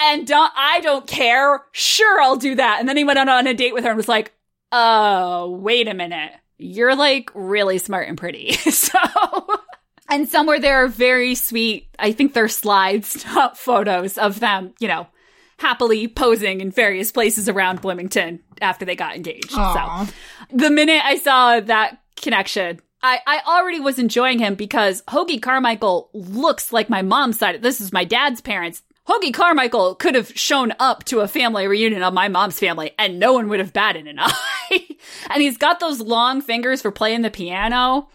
and 0.00 0.26
don't, 0.26 0.52
I 0.56 0.80
don't 0.80 1.06
care. 1.06 1.62
Sure, 1.72 2.20
I'll 2.20 2.36
do 2.36 2.54
that. 2.54 2.78
And 2.80 2.88
then 2.88 2.96
he 2.96 3.04
went 3.04 3.18
on, 3.18 3.28
on 3.28 3.46
a 3.46 3.54
date 3.54 3.74
with 3.74 3.84
her 3.84 3.90
and 3.90 3.96
was 3.96 4.08
like, 4.08 4.32
uh, 4.72 5.46
wait 5.48 5.88
a 5.88 5.94
minute. 5.94 6.32
You're 6.58 6.96
like 6.96 7.30
really 7.34 7.78
smart 7.78 8.08
and 8.08 8.16
pretty. 8.16 8.52
so, 8.70 8.98
and 10.08 10.28
somewhere 10.28 10.58
there 10.58 10.84
are 10.84 10.88
very 10.88 11.34
sweet, 11.34 11.88
I 11.98 12.12
think 12.12 12.32
they're 12.32 12.48
slides, 12.48 13.24
not 13.26 13.58
photos 13.58 14.16
of 14.18 14.40
them, 14.40 14.74
you 14.80 14.88
know, 14.88 15.06
happily 15.58 16.08
posing 16.08 16.60
in 16.60 16.70
various 16.70 17.10
places 17.12 17.48
around 17.48 17.80
Bloomington 17.80 18.40
after 18.60 18.84
they 18.84 18.96
got 18.96 19.16
engaged. 19.16 19.54
Aw. 19.54 20.06
So, 20.06 20.12
the 20.56 20.70
minute 20.70 21.02
I 21.04 21.16
saw 21.16 21.60
that 21.60 21.98
connection, 22.16 22.80
I, 23.02 23.20
I 23.26 23.40
already 23.46 23.80
was 23.80 23.98
enjoying 23.98 24.38
him 24.38 24.54
because 24.54 25.02
Hoagy 25.02 25.40
Carmichael 25.40 26.10
looks 26.12 26.72
like 26.72 26.88
my 26.90 27.02
mom's 27.02 27.38
side. 27.38 27.62
This 27.62 27.80
is 27.80 27.92
my 27.92 28.04
dad's 28.04 28.40
parents. 28.40 28.82
Hoagy 29.08 29.32
Carmichael 29.32 29.94
could 29.94 30.14
have 30.16 30.36
shown 30.36 30.72
up 30.80 31.04
to 31.04 31.20
a 31.20 31.28
family 31.28 31.68
reunion 31.68 32.02
of 32.02 32.12
my 32.12 32.28
mom's 32.28 32.58
family 32.58 32.90
and 32.98 33.20
no 33.20 33.32
one 33.32 33.48
would 33.48 33.60
have 33.60 33.72
batted 33.72 34.08
an 34.08 34.16
eye. 34.20 34.88
and 35.30 35.40
he's 35.40 35.56
got 35.56 35.78
those 35.78 36.00
long 36.00 36.40
fingers 36.40 36.82
for 36.82 36.90
playing 36.90 37.22
the 37.22 37.30
piano. 37.30 38.08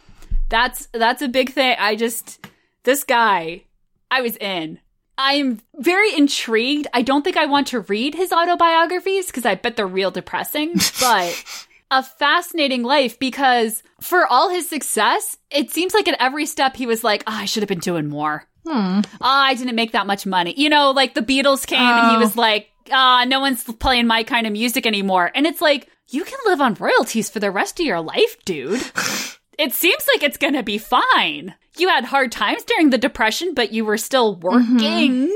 That's 0.50 0.89
that's 0.91 1.21
a 1.21 1.29
big 1.29 1.51
thing. 1.53 1.77
I 1.79 1.95
just 1.95 2.45
this 2.83 3.05
guy, 3.05 3.63
I 4.10 4.21
was 4.21 4.36
in. 4.38 4.79
I'm 5.23 5.59
very 5.75 6.15
intrigued. 6.15 6.87
I 6.93 7.03
don't 7.03 7.21
think 7.23 7.37
I 7.37 7.45
want 7.45 7.67
to 7.67 7.81
read 7.81 8.15
his 8.15 8.31
autobiographies 8.31 9.27
because 9.27 9.45
I 9.45 9.53
bet 9.55 9.75
they're 9.75 9.85
real 9.87 10.09
depressing, 10.11 10.73
but 10.99 11.43
a 11.91 12.01
fascinating 12.01 12.81
life 12.83 13.19
because 13.19 13.83
for 13.99 14.25
all 14.25 14.49
his 14.49 14.67
success, 14.67 15.37
it 15.51 15.69
seems 15.69 15.93
like 15.93 16.07
at 16.07 16.17
every 16.19 16.45
step 16.47 16.75
he 16.75 16.87
was 16.87 17.03
like, 17.03 17.23
oh, 17.27 17.33
I 17.33 17.45
should 17.45 17.61
have 17.61 17.67
been 17.69 17.79
doing 17.79 18.07
more. 18.09 18.45
Hmm. 18.65 19.01
Oh, 19.03 19.03
I 19.21 19.53
didn't 19.55 19.75
make 19.75 19.91
that 19.91 20.07
much 20.07 20.25
money. 20.25 20.53
You 20.57 20.69
know, 20.69 20.91
like 20.91 21.13
the 21.13 21.21
Beatles 21.21 21.67
came 21.67 21.79
and 21.79 22.11
he 22.11 22.15
Oh. 22.17 22.19
was 22.19 22.35
like, 22.35 22.69
ah, 22.91 23.23
no 23.27 23.39
one's 23.39 23.63
playing 23.63 24.07
my 24.07 24.23
kind 24.23 24.47
of 24.47 24.53
music 24.53 24.85
anymore. 24.87 25.31
And 25.35 25.45
it's 25.45 25.61
like, 25.61 25.87
you 26.09 26.23
can 26.23 26.39
live 26.45 26.61
on 26.61 26.73
royalties 26.75 27.29
for 27.29 27.39
the 27.39 27.51
rest 27.51 27.79
of 27.79 27.85
your 27.85 28.01
life, 28.01 28.37
dude. 28.45 28.81
it 29.58 29.74
seems 29.74 30.05
like 30.13 30.24
it's 30.24 30.38
gonna 30.38 30.63
be 30.63 30.77
fine. 30.77 31.55
You 31.77 31.88
had 31.89 32.05
hard 32.05 32.31
times 32.31 32.63
during 32.63 32.89
the 32.89 32.98
Depression, 32.98 33.53
but 33.53 33.72
you 33.72 33.86
were 33.86 33.98
still 33.98 34.36
working, 34.36 35.29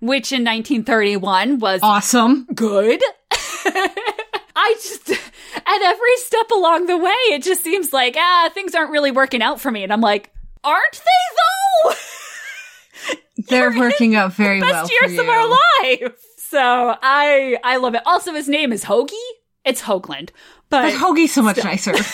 which 0.00 0.32
in 0.32 0.44
1931 0.44 1.58
was 1.58 1.80
Awesome. 1.82 2.46
good. 2.54 3.02
I 4.60 4.74
just, 4.74 5.10
at 5.10 5.82
every 5.82 6.16
step 6.16 6.50
along 6.50 6.86
the 6.86 6.96
way, 6.98 7.10
it 7.30 7.42
just 7.42 7.62
seems 7.62 7.92
like, 7.92 8.16
ah, 8.18 8.50
things 8.52 8.74
aren't 8.74 8.90
really 8.90 9.10
working 9.12 9.40
out 9.42 9.60
for 9.60 9.70
me. 9.70 9.82
And 9.84 9.92
I'm 9.92 10.00
like, 10.00 10.32
aren't 10.64 10.92
they 10.92 11.90
though? 11.90 11.94
They're 13.48 13.78
working 13.78 14.14
out 14.16 14.32
very 14.34 14.60
well. 14.60 14.82
Best 14.82 14.92
years 15.00 15.18
of 15.18 15.28
our 15.28 15.48
life. 15.48 16.12
So 16.38 16.58
I, 16.60 17.56
I 17.62 17.76
love 17.76 17.94
it. 17.94 18.02
Also, 18.04 18.32
his 18.34 18.48
name 18.48 18.72
is 18.72 18.84
Hoagy. 18.84 19.12
It's 19.64 19.82
Hoagland, 19.82 20.30
But 20.70 20.82
but 20.82 20.92
Hoagy's 20.94 21.32
so 21.32 21.42
much 21.42 21.62
nicer. 21.62 21.94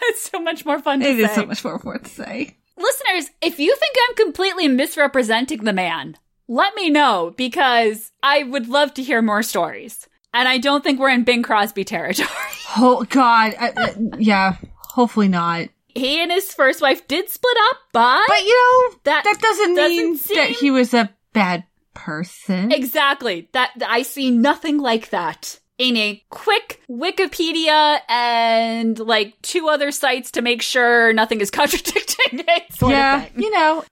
it's 0.04 0.30
so 0.30 0.40
much 0.40 0.64
more 0.64 0.78
fun 0.80 1.00
to 1.00 1.06
It 1.06 1.16
say. 1.16 1.22
is 1.24 1.34
so 1.34 1.46
much 1.46 1.64
more 1.64 1.80
worth 1.84 2.04
to 2.04 2.08
say. 2.10 2.56
Listeners, 2.76 3.30
if 3.42 3.58
you 3.58 3.74
think 3.76 3.96
I'm 4.08 4.16
completely 4.16 4.68
misrepresenting 4.68 5.64
the 5.64 5.72
man, 5.72 6.16
let 6.48 6.74
me 6.74 6.88
know 6.90 7.32
because 7.36 8.10
I 8.22 8.42
would 8.42 8.68
love 8.68 8.94
to 8.94 9.02
hear 9.02 9.20
more 9.22 9.42
stories. 9.42 10.08
And 10.32 10.48
I 10.48 10.58
don't 10.58 10.82
think 10.84 10.98
we're 11.00 11.10
in 11.10 11.24
Bing 11.24 11.42
Crosby 11.42 11.84
territory. 11.84 12.28
Oh 12.76 13.04
God, 13.08 13.54
I, 13.58 13.70
uh, 13.76 13.92
yeah. 14.18 14.56
Hopefully 14.76 15.26
not. 15.26 15.68
he 15.88 16.22
and 16.22 16.30
his 16.30 16.52
first 16.54 16.80
wife 16.80 17.06
did 17.08 17.28
split 17.28 17.56
up, 17.70 17.76
but, 17.92 18.22
But 18.28 18.44
you 18.44 18.54
know 18.56 18.96
that 19.04 19.24
that 19.24 19.38
doesn't, 19.40 19.74
doesn't 19.74 19.96
mean 19.96 20.16
seem- 20.16 20.36
that 20.36 20.50
he 20.50 20.70
was 20.70 20.94
a 20.94 21.10
bad 21.32 21.64
person. 21.94 22.70
exactly 22.72 23.48
that 23.52 23.70
I 23.86 24.02
see 24.02 24.30
nothing 24.30 24.78
like 24.78 25.10
that 25.10 25.58
in 25.80 25.96
a 25.96 26.22
quick 26.28 26.82
Wikipedia 26.90 28.00
and 28.06 28.98
like 28.98 29.40
two 29.40 29.68
other 29.68 29.90
sites 29.90 30.30
to 30.32 30.42
make 30.42 30.60
sure 30.60 31.12
nothing 31.14 31.40
is 31.40 31.50
contradicting 31.60 32.40
it. 32.46 32.72
Sort 32.74 32.92
yeah, 32.92 33.22
of 33.22 33.30
thing. 33.30 33.42
you 33.42 33.50
know. 33.50 33.82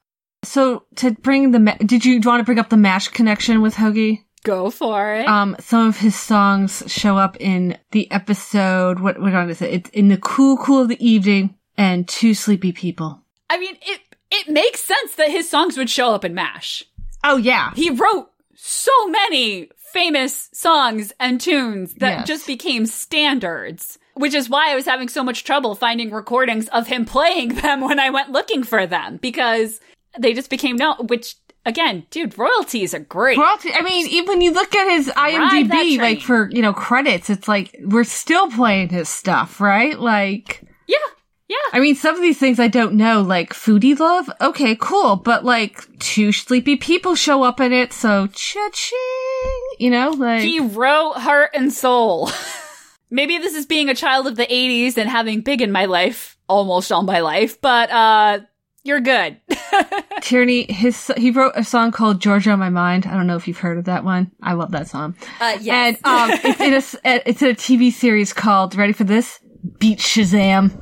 So 0.45 0.85
to 0.97 1.12
bring 1.12 1.50
the, 1.50 1.59
ma- 1.59 1.76
did 1.78 2.04
you, 2.04 2.21
do 2.21 2.26
you 2.26 2.30
want 2.30 2.40
to 2.40 2.45
bring 2.45 2.59
up 2.59 2.68
the 2.68 2.76
Mash 2.76 3.09
connection 3.09 3.62
with 3.62 3.75
Hoagy? 3.75 4.25
Go 4.45 4.71
for 4.71 5.14
it. 5.14 5.26
Um, 5.26 5.57
some 5.59 5.88
of 5.88 5.99
his 5.99 6.14
songs 6.14 6.85
show 6.87 7.16
up 7.16 7.37
in 7.40 7.76
the 7.90 8.09
episode. 8.12 9.00
What 9.00 9.21
what 9.21 9.35
on 9.35 9.50
is 9.50 9.61
it? 9.61 9.73
It's 9.73 9.90
in 9.90 10.09
the 10.09 10.16
cool, 10.18 10.57
cool 10.59 10.83
of 10.83 10.88
the 10.88 11.07
evening 11.07 11.57
and 11.76 12.07
two 12.07 12.35
sleepy 12.35 12.71
people. 12.71 13.21
I 13.50 13.59
mean, 13.59 13.76
it 13.83 14.00
it 14.30 14.49
makes 14.49 14.80
sense 14.85 15.16
that 15.16 15.30
his 15.30 15.50
songs 15.50 15.76
would 15.76 15.90
show 15.90 16.14
up 16.14 16.25
in 16.25 16.35
Mash. 16.35 16.85
Oh 17.25 17.37
yeah, 17.37 17.73
He 17.75 17.90
wrote 17.90 18.30
so 18.54 18.92
many 19.09 19.71
famous 19.92 20.49
songs 20.52 21.12
and 21.21 21.40
tunes 21.40 21.95
that 21.95 22.18
Yes. 22.21 22.26
just 22.28 22.47
became 22.47 22.87
standards. 22.87 23.99
Which 24.14 24.35
is 24.35 24.49
why 24.50 24.73
I 24.73 24.75
was 24.75 24.85
having 24.85 25.09
so 25.09 25.23
much 25.23 25.45
trouble 25.45 25.76
finding 25.76 26.11
recordings 26.11 26.68
of 26.71 26.88
him 26.88 27.04
playing 27.04 27.54
them 27.62 27.80
when 27.80 28.00
I 28.00 28.11
went 28.11 28.30
looking 28.33 28.64
for 28.64 28.85
them 28.87 29.18
because 29.18 29.80
they 30.18 30.35
just 30.35 30.50
became 30.50 30.75
no. 30.76 30.97
Which 30.97 31.37
again, 31.64 32.04
dude, 32.11 32.37
royalties 32.37 32.95
are 32.95 32.99
great. 33.00 33.38
Royalty. 33.38 33.71
I 33.73 33.83
mean, 33.83 34.09
even 34.09 34.26
when 34.26 34.40
you 34.40 34.52
look 34.52 34.75
at 34.75 34.90
his 34.90 35.09
IMDb, 35.09 35.99
like 35.99 36.21
for 36.21 36.50
you 36.50 36.62
know 36.62 36.73
credits, 36.73 37.30
it's 37.30 37.47
like 37.47 37.76
we're 37.85 38.02
still 38.04 38.50
playing 38.50 38.88
his 38.88 39.09
stuff, 39.09 39.61
right? 39.61 39.97
Like, 39.99 40.62
yeah, 40.88 40.97
yeah. 41.49 41.57
I 41.73 41.81
mean, 41.81 41.95
some 41.97 42.14
of 42.14 42.23
these 42.23 42.38
things 42.38 42.61
I 42.61 42.69
don't 42.69 42.95
know, 42.95 43.23
like 43.23 43.55
Foodie 43.55 43.99
Love. 43.99 44.31
Okay, 44.40 44.76
cool, 44.78 45.17
but 45.17 45.45
like 45.45 45.99
two 45.99 46.33
sleepy 46.33 46.76
people 46.76 47.14
show 47.14 47.43
up 47.43 47.61
in 47.61 47.73
it, 47.73 47.93
so 47.93 48.26
cha-ching, 48.28 49.62
you 49.78 49.90
know, 49.90 50.11
like 50.11 50.43
He 50.43 50.61
wrote 50.61 51.14
Heart 51.14 51.50
and 51.55 51.73
Soul. 51.73 52.31
Maybe 53.11 53.38
this 53.38 53.55
is 53.55 53.64
being 53.64 53.88
a 53.88 53.95
child 53.95 54.26
of 54.26 54.37
the 54.37 54.47
80s 54.47 54.99
and 54.99 55.09
having 55.09 55.40
big 55.40 55.62
in 55.62 55.73
my 55.73 55.87
life, 55.87 56.37
almost 56.49 56.93
all 56.93 57.02
my 57.02 57.21
life, 57.21 57.61
but 57.61 57.90
uh 57.90 58.40
you're 58.85 59.00
good. 59.00 59.38
Tierney. 60.23 60.71
His 60.73 61.12
he 61.17 61.31
wrote 61.31 61.52
a 61.57 61.64
song 61.64 61.93
called 61.93 62.21
"Georgia 62.21 62.52
on 62.52 62.59
My 62.59 62.71
Mind." 62.71 63.07
I 63.07 63.14
don't 63.14 63.26
know 63.26 63.37
if 63.37 63.47
you've 63.47 63.59
heard 63.59 63.76
of 63.76 63.85
that 63.85 64.02
one. 64.02 64.31
I 64.43 64.55
love 64.55 64.71
that 64.71 64.88
song. 64.88 65.14
Uh 65.40 65.59
And 65.69 65.97
um, 66.05 66.31
it's 66.33 66.61
in 66.61 66.73
a 67.05 67.21
it's 67.28 67.43
in 67.43 67.50
a 67.50 67.55
TV 67.55 67.93
series 67.93 68.33
called 68.33 68.76
Ready 68.76 68.93
for 68.95 69.05
this? 69.05 69.40
Beat 69.78 69.99
Shazam. 69.99 70.81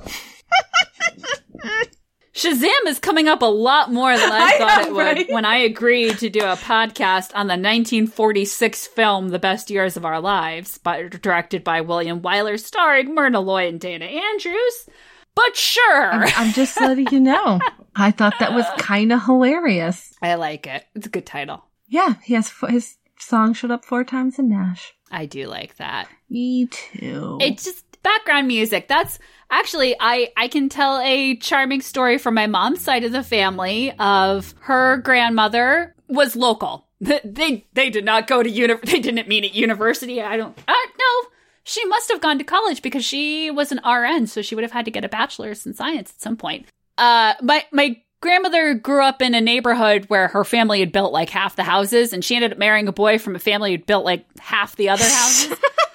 Shazam 2.35 2.87
is 2.87 2.99
coming 2.99 3.29
up 3.29 3.41
a 3.41 3.47
lot 3.47 3.91
more 3.91 4.15
than 4.15 4.31
I, 4.31 4.39
I 4.55 4.59
thought 4.59 4.83
know, 4.83 4.89
it 4.89 4.93
would 4.93 5.17
right? 5.17 5.33
when 5.33 5.47
I 5.47 5.57
agreed 5.57 6.19
to 6.19 6.29
do 6.29 6.41
a 6.41 6.57
podcast 6.57 7.31
on 7.35 7.47
the 7.47 7.55
1946 7.57 8.87
film 8.89 9.31
The 9.31 9.39
Best 9.39 9.71
Years 9.71 9.97
of 9.97 10.05
Our 10.05 10.21
Lives, 10.21 10.77
by, 10.77 11.05
directed 11.05 11.65
by 11.65 11.81
William 11.81 12.21
Wyler, 12.21 12.61
starring 12.61 13.15
Myrna 13.15 13.41
Loy 13.41 13.69
and 13.69 13.81
Dana 13.81 14.05
Andrews. 14.05 14.87
But 15.35 15.57
sure. 15.57 16.25
I'm 16.37 16.53
just 16.53 16.79
letting 16.79 17.09
you 17.11 17.21
know. 17.21 17.59
I 17.95 18.11
thought 18.11 18.35
that 18.41 18.53
was 18.53 18.67
kind 18.79 19.13
of 19.13 19.25
hilarious. 19.25 20.15
I 20.21 20.35
like 20.35 20.67
it. 20.67 20.85
It's 20.95 21.07
a 21.07 21.11
good 21.11 21.27
title. 21.27 21.65
Yeah, 21.89 22.15
he 22.23 22.35
has 22.35 22.53
his 22.69 22.97
song 23.19 23.55
showed 23.55 23.71
up 23.71 23.85
four 23.85 24.05
times 24.05 24.39
in 24.39 24.51
MASH. 24.51 24.93
I 25.11 25.27
do 25.27 25.47
like 25.47 25.77
that. 25.77 26.09
Me 26.29 26.67
too. 26.67 27.39
It 27.41 27.59
just 27.59 27.86
background 28.07 28.47
music. 28.47 28.87
That's 28.87 29.19
actually 29.51 29.97
I 29.99 30.33
I 30.37 30.49
can 30.49 30.69
tell 30.69 31.01
a 31.01 31.37
charming 31.37 31.81
story 31.81 32.19
from 32.19 32.35
my 32.35 32.47
mom's 32.47 32.81
side 32.81 33.03
of 33.03 33.13
the 33.13 33.23
family 33.23 33.93
of 33.99 34.55
her 34.61 34.99
grandmother 34.99 35.95
was 36.09 36.37
local. 36.37 36.85
They 36.99 37.67
they, 37.75 37.91
did 37.91 38.07
not 38.07 38.27
go 38.27 38.43
to 38.43 38.49
uni- 38.49 38.75
they 38.85 39.01
didn't 39.01 39.29
meet 39.29 39.45
at 39.45 39.55
university. 39.55 40.23
I 40.23 40.37
don't 40.39 40.57
uh, 40.67 40.73
no. 40.73 41.29
She 41.63 41.85
must 41.87 42.11
have 42.11 42.23
gone 42.23 42.39
to 42.39 42.45
college 42.45 42.81
because 42.81 43.05
she 43.05 43.51
was 43.51 43.73
an 43.73 43.81
RN, 43.85 44.29
so 44.29 44.41
she 44.41 44.55
would 44.55 44.63
have 44.63 44.73
had 44.73 44.85
to 44.85 44.91
get 44.91 45.05
a 45.05 45.09
bachelor's 45.09 45.67
in 45.67 45.75
science 45.75 46.13
at 46.17 46.23
some 46.23 46.37
point. 46.37 46.67
Uh 46.97 47.35
my 47.43 47.65
my 47.71 48.01
grandmother 48.23 48.73
grew 48.73 49.03
up 49.03 49.21
in 49.21 49.35
a 49.35 49.41
neighborhood 49.41 50.07
where 50.07 50.29
her 50.29 50.45
family 50.45 50.81
had 50.81 50.91
built 50.91 51.13
like 51.13 51.29
half 51.29 51.55
the 51.57 51.65
houses 51.65 52.13
and 52.15 52.25
she 52.25 52.35
ended 52.35 52.53
up 52.53 52.59
marrying 52.59 52.89
a 52.89 52.93
boy 52.93 53.19
from 53.19 53.37
a 53.37 53.39
family 53.39 53.73
who'd 53.73 53.85
built 53.85 54.05
like 54.05 54.25
half 54.39 54.75
the 54.77 54.89
other 54.89 55.05
houses. 55.05 55.59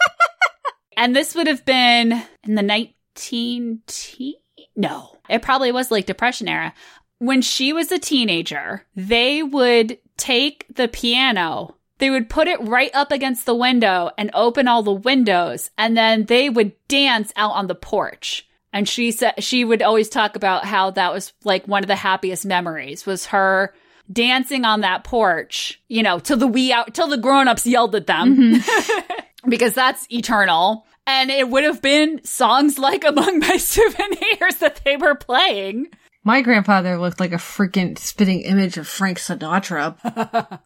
And 1.01 1.15
this 1.15 1.35
would 1.35 1.47
have 1.47 1.65
been 1.65 2.23
in 2.43 2.55
the 2.55 2.61
19 2.61 3.81
teen? 3.87 4.35
No, 4.75 5.17
it 5.29 5.41
probably 5.41 5.71
was 5.71 5.91
like 5.91 6.05
depression 6.05 6.47
era. 6.47 6.73
When 7.17 7.41
she 7.41 7.73
was 7.73 7.91
a 7.91 7.99
teenager, 7.99 8.85
they 8.95 9.43
would 9.43 9.97
take 10.17 10.65
the 10.73 10.87
piano 10.87 11.75
they 12.01 12.09
would 12.09 12.29
put 12.29 12.47
it 12.47 12.59
right 12.61 12.89
up 12.95 13.11
against 13.11 13.45
the 13.45 13.53
window 13.53 14.09
and 14.17 14.31
open 14.33 14.67
all 14.67 14.81
the 14.81 14.91
windows, 14.91 15.69
and 15.77 15.95
then 15.95 16.25
they 16.25 16.49
would 16.49 16.71
dance 16.87 17.31
out 17.35 17.51
on 17.51 17.67
the 17.67 17.75
porch. 17.75 18.47
And 18.73 18.89
she 18.89 19.11
said 19.11 19.35
she 19.43 19.63
would 19.63 19.83
always 19.83 20.09
talk 20.09 20.35
about 20.35 20.65
how 20.65 20.89
that 20.91 21.13
was 21.13 21.31
like 21.43 21.67
one 21.67 21.83
of 21.83 21.87
the 21.87 21.95
happiest 21.95 22.43
memories 22.43 23.05
was 23.05 23.27
her 23.27 23.75
dancing 24.11 24.65
on 24.65 24.81
that 24.81 25.03
porch, 25.03 25.79
you 25.89 26.01
know, 26.01 26.17
till 26.17 26.37
the 26.37 26.47
wee 26.47 26.73
out 26.73 26.95
till 26.95 27.07
the 27.07 27.17
grown-ups 27.17 27.67
yelled 27.67 27.93
at 27.93 28.07
them. 28.07 28.35
Mm-hmm. 28.35 29.29
because 29.49 29.75
that's 29.75 30.07
eternal. 30.11 30.87
And 31.11 31.29
it 31.29 31.49
would 31.49 31.65
have 31.65 31.81
been 31.81 32.23
songs 32.23 32.79
like 32.79 33.03
Among 33.03 33.39
My 33.39 33.57
Souvenirs 33.57 34.55
that 34.59 34.81
they 34.85 34.95
were 34.95 35.13
playing. 35.13 35.87
My 36.23 36.41
grandfather 36.41 36.97
looked 36.97 37.19
like 37.19 37.33
a 37.33 37.37
freaking 37.37 37.97
spitting 37.97 38.41
image 38.41 38.77
of 38.77 38.87
Frank 38.87 39.17
Sinatra. 39.17 39.97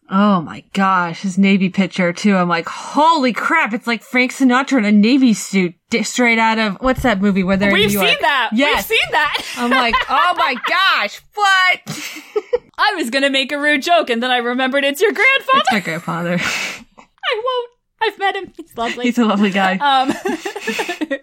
oh 0.10 0.40
my 0.42 0.62
gosh, 0.72 1.22
his 1.22 1.36
Navy 1.36 1.68
picture 1.68 2.12
too. 2.12 2.36
I'm 2.36 2.48
like, 2.48 2.68
holy 2.68 3.32
crap, 3.32 3.72
it's 3.72 3.88
like 3.88 4.02
Frank 4.02 4.32
Sinatra 4.32 4.78
in 4.78 4.84
a 4.84 4.92
Navy 4.92 5.34
suit, 5.34 5.74
straight 6.02 6.38
out 6.38 6.58
of, 6.58 6.76
what's 6.80 7.02
that 7.02 7.20
movie 7.20 7.42
where 7.42 7.56
they're 7.56 7.70
in 7.70 7.74
We've 7.74 7.90
seen 7.90 8.16
that. 8.20 8.50
Yes. 8.52 8.88
We've 8.88 8.98
seen 8.98 9.12
that. 9.12 9.42
I'm 9.56 9.70
like, 9.70 9.94
oh 10.08 10.34
my 10.36 10.54
gosh, 10.68 11.22
what? 11.34 12.60
I 12.78 12.94
was 12.94 13.10
gonna 13.10 13.30
make 13.30 13.50
a 13.50 13.58
rude 13.58 13.82
joke 13.82 14.10
and 14.10 14.22
then 14.22 14.30
I 14.30 14.38
remembered 14.38 14.84
it's 14.84 15.00
your 15.00 15.12
grandfather. 15.12 15.58
It's 15.60 15.72
my 15.72 15.80
grandfather. 15.80 16.38
I 16.38 17.42
won't. 17.44 17.70
I've 18.00 18.18
met 18.18 18.36
him. 18.36 18.52
He's 18.56 18.76
lovely. 18.76 19.04
He's 19.04 19.18
a 19.18 19.24
lovely 19.24 19.50
guy. 19.50 19.76
um, 19.80 20.14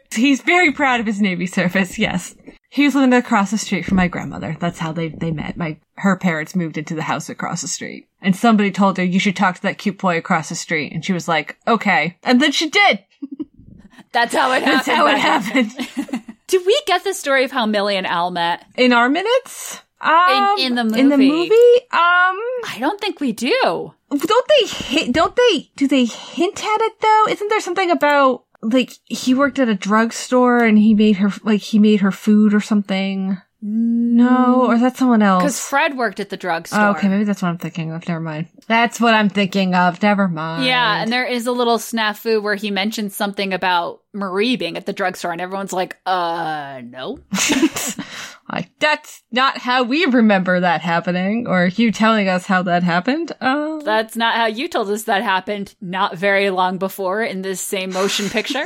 He's 0.14 0.42
very 0.42 0.72
proud 0.72 1.00
of 1.00 1.06
his 1.06 1.22
Navy 1.22 1.46
service, 1.48 1.98
yes. 1.98 2.36
He 2.70 2.86
was 2.86 2.96
living 2.96 3.14
across 3.14 3.52
the 3.52 3.58
street 3.58 3.86
from 3.86 3.98
my 3.98 4.08
grandmother. 4.08 4.58
That's 4.60 4.80
how 4.80 4.92
they, 4.92 5.10
they 5.10 5.32
met. 5.32 5.58
My, 5.58 5.78
her 5.96 6.16
parents 6.18 6.56
moved 6.56 6.78
into 6.78 6.96
the 6.96 7.04
house 7.04 7.30
across 7.30 7.62
the 7.62 7.68
street. 7.68 8.08
And 8.22 8.36
somebody 8.36 8.72
told 8.72 8.98
her, 8.98 9.04
you 9.04 9.20
should 9.20 9.36
talk 9.36 9.56
to 9.56 9.62
that 9.64 9.78
cute 9.78 10.00
boy 10.00 10.18
across 10.18 10.50
the 10.50 10.56
street. 10.56 10.92
And 10.92 11.06
she 11.06 11.14
was 11.14 11.28
like, 11.28 11.58
okay. 11.68 12.18
And 12.24 12.42
then 12.42 12.52
she 12.52 12.70
did. 12.70 13.04
that's 14.12 14.34
how 14.34 14.52
it 14.54 14.64
happened. 14.64 14.74
That's 14.74 14.88
how 14.88 15.08
it 15.08 15.18
happened. 15.18 16.24
Did 16.48 16.66
we 16.66 16.82
get 16.88 17.04
the 17.04 17.14
story 17.14 17.44
of 17.44 17.52
how 17.52 17.66
Millie 17.66 17.98
and 17.98 18.08
Al 18.08 18.32
met? 18.32 18.66
In 18.76 18.94
our 18.94 19.10
minutes? 19.10 19.82
Um, 20.04 20.60
in 20.60 20.76
the 20.76 20.82
In 21.00 21.10
the 21.10 21.18
movie. 21.18 21.30
movie? 21.30 21.78
Um, 21.92 22.38
I 22.68 22.78
don't 22.80 23.00
think 23.00 23.20
we 23.20 23.32
do. 23.32 23.94
don't 24.10 24.48
they 24.60 24.68
hit, 24.68 25.12
don't 25.12 25.36
they, 25.36 25.72
do 25.76 25.88
they 25.88 26.06
hint 26.06 26.64
at 26.64 26.82
it 26.82 27.00
though? 27.02 27.26
Isn't 27.30 27.48
there 27.50 27.62
something 27.62 27.90
about, 27.92 28.44
like, 28.62 28.92
he 29.06 29.34
worked 29.34 29.60
at 29.60 29.70
a 29.70 29.76
drugstore 29.76 30.60
and 30.64 30.78
he 30.78 30.94
made 30.94 31.18
her, 31.18 31.30
like, 31.44 31.62
he 31.62 31.80
made 31.80 32.02
her 32.02 32.12
food 32.12 32.54
or 32.54 32.60
something? 32.60 33.38
No, 33.66 34.66
or 34.68 34.76
is 34.76 34.82
that 34.82 34.98
someone 34.98 35.22
else? 35.22 35.42
Because 35.42 35.60
Fred 35.62 35.96
worked 35.98 36.20
at 36.20 36.30
the 36.30 36.36
drugstore. 36.36 36.82
Oh, 36.82 36.92
okay, 36.92 37.08
maybe 37.08 37.24
that's 37.24 37.42
what 37.42 37.48
I'm 37.48 37.58
thinking 37.58 37.92
of. 37.94 38.06
Never 38.10 38.20
mind. 38.20 38.48
That's 38.68 39.00
what 39.00 39.14
I'm 39.14 39.30
thinking 39.30 39.74
of. 39.74 40.04
Never 40.04 40.28
mind. 40.28 40.66
Yeah, 40.66 41.02
and 41.02 41.10
there 41.10 41.26
is 41.26 41.48
a 41.48 41.54
little 41.54 41.78
snafu 41.78 42.42
where 42.44 42.56
he 42.56 42.72
mentions 42.72 43.16
something 43.16 43.54
about 43.54 44.02
Marie 44.12 44.58
being 44.58 44.76
at 44.76 44.86
the 44.86 44.92
drugstore, 44.92 45.32
and 45.32 45.40
everyone's 45.40 45.72
like, 45.72 45.96
uh, 46.06 46.82
no. 46.84 47.20
like 48.54 48.70
that's 48.80 49.24
not 49.32 49.58
how 49.58 49.82
we 49.82 50.06
remember 50.06 50.60
that 50.60 50.82
happening, 50.82 51.48
or 51.48 51.66
you 51.66 51.92
telling 51.92 52.30
us 52.30 52.46
how 52.46 52.62
that 52.64 52.84
happened. 52.84 53.32
Uh, 53.42 53.80
That's 53.80 54.16
not 54.16 54.36
how 54.36 54.46
you 54.46 54.68
told 54.68 54.90
us 54.92 55.06
that 55.06 55.24
happened 55.24 55.74
not 55.82 56.18
very 56.18 56.52
long 56.52 56.78
before 56.78 57.24
in 57.24 57.42
this 57.42 57.60
same 57.60 57.92
motion 57.92 58.30
picture. 58.30 58.64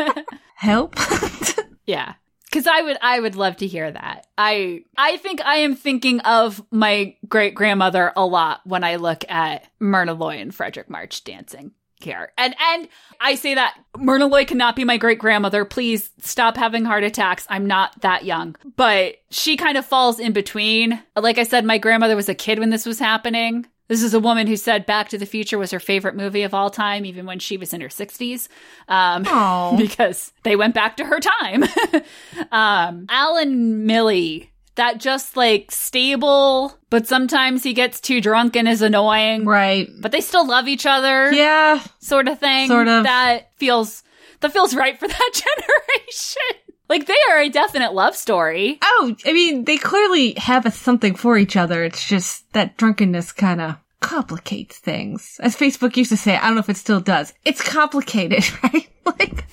help. 0.56 0.96
yeah. 1.86 2.14
Cause 2.50 2.66
I 2.66 2.80
would, 2.80 2.96
I 3.00 3.20
would 3.20 3.36
love 3.36 3.58
to 3.58 3.66
hear 3.66 3.90
that. 3.90 4.26
I, 4.36 4.82
I 4.96 5.18
think 5.18 5.40
I 5.42 5.56
am 5.56 5.76
thinking 5.76 6.20
of 6.20 6.64
my 6.72 7.14
great 7.28 7.54
grandmother 7.54 8.12
a 8.16 8.24
lot 8.24 8.62
when 8.64 8.82
I 8.82 8.96
look 8.96 9.22
at 9.28 9.70
Myrna 9.78 10.14
Loy 10.14 10.38
and 10.38 10.50
Fredric 10.50 10.88
March 10.88 11.22
dancing 11.24 11.72
here. 12.04 12.32
And, 12.38 12.54
and 12.58 12.88
I 13.20 13.34
say 13.34 13.54
that 13.54 13.78
Myrna 13.96 14.26
Loy 14.26 14.44
cannot 14.44 14.76
be 14.76 14.84
my 14.84 14.96
great 14.96 15.18
grandmother. 15.18 15.64
Please 15.64 16.10
stop 16.20 16.56
having 16.56 16.84
heart 16.84 17.04
attacks. 17.04 17.46
I'm 17.48 17.66
not 17.66 18.00
that 18.02 18.24
young, 18.24 18.56
but 18.76 19.16
she 19.30 19.56
kind 19.56 19.76
of 19.76 19.86
falls 19.86 20.18
in 20.18 20.32
between. 20.32 21.02
Like 21.16 21.38
I 21.38 21.42
said, 21.42 21.64
my 21.64 21.78
grandmother 21.78 22.16
was 22.16 22.28
a 22.28 22.34
kid 22.34 22.58
when 22.58 22.70
this 22.70 22.86
was 22.86 22.98
happening. 22.98 23.66
This 23.88 24.02
is 24.02 24.12
a 24.12 24.20
woman 24.20 24.46
who 24.46 24.56
said 24.56 24.84
Back 24.84 25.08
to 25.08 25.18
the 25.18 25.26
Future 25.26 25.58
was 25.58 25.70
her 25.70 25.80
favorite 25.80 26.14
movie 26.14 26.42
of 26.42 26.52
all 26.52 26.68
time, 26.68 27.06
even 27.06 27.24
when 27.24 27.38
she 27.38 27.56
was 27.56 27.72
in 27.72 27.80
her 27.80 27.88
60s. 27.88 28.48
Um, 28.86 29.22
because 29.78 30.32
they 30.42 30.56
went 30.56 30.74
back 30.74 30.98
to 30.98 31.04
her 31.06 31.20
time. 31.20 31.64
um, 32.52 33.06
Al 33.08 33.36
and 33.38 33.86
Millie, 33.86 34.52
that 34.78 34.98
just 34.98 35.36
like 35.36 35.70
stable, 35.70 36.76
but 36.90 37.06
sometimes 37.06 37.62
he 37.62 37.74
gets 37.74 38.00
too 38.00 38.20
drunk 38.20 38.56
and 38.56 38.66
is 38.66 38.82
annoying. 38.82 39.44
right. 39.44 39.88
But 40.00 40.10
they 40.10 40.20
still 40.20 40.46
love 40.46 40.66
each 40.66 40.86
other, 40.86 41.30
Yeah. 41.32 41.80
sort 42.00 42.26
of 42.26 42.40
thing. 42.40 42.66
Sort 42.68 42.88
of. 42.88 43.04
That 43.04 43.50
feels 43.56 44.02
that 44.40 44.52
feels 44.52 44.74
right 44.74 44.98
for 44.98 45.06
that 45.16 45.30
generation. 45.34 46.62
Like 46.88 47.06
they 47.06 47.16
are 47.30 47.40
a 47.40 47.48
definite 47.50 47.92
love 47.92 48.16
story. 48.16 48.78
Oh, 48.82 49.14
I 49.26 49.32
mean, 49.34 49.64
they 49.66 49.76
clearly 49.76 50.32
have 50.38 50.64
a 50.64 50.70
something 50.70 51.14
for 51.14 51.36
each 51.36 51.54
other. 51.56 51.84
It's 51.84 52.06
just 52.08 52.50
that 52.54 52.76
drunkenness 52.78 53.32
kind 53.32 53.60
of 53.60 53.76
complicates 54.00 54.78
things. 54.78 55.38
As 55.42 55.54
Facebook 55.56 55.96
used 55.96 56.10
to 56.10 56.16
say, 56.16 56.36
I 56.36 56.46
don't 56.46 56.54
know 56.54 56.60
if 56.60 56.70
it 56.70 56.76
still 56.78 57.00
does. 57.00 57.34
It's 57.44 57.60
complicated, 57.62 58.44
right? 58.62 58.88
like, 59.04 59.44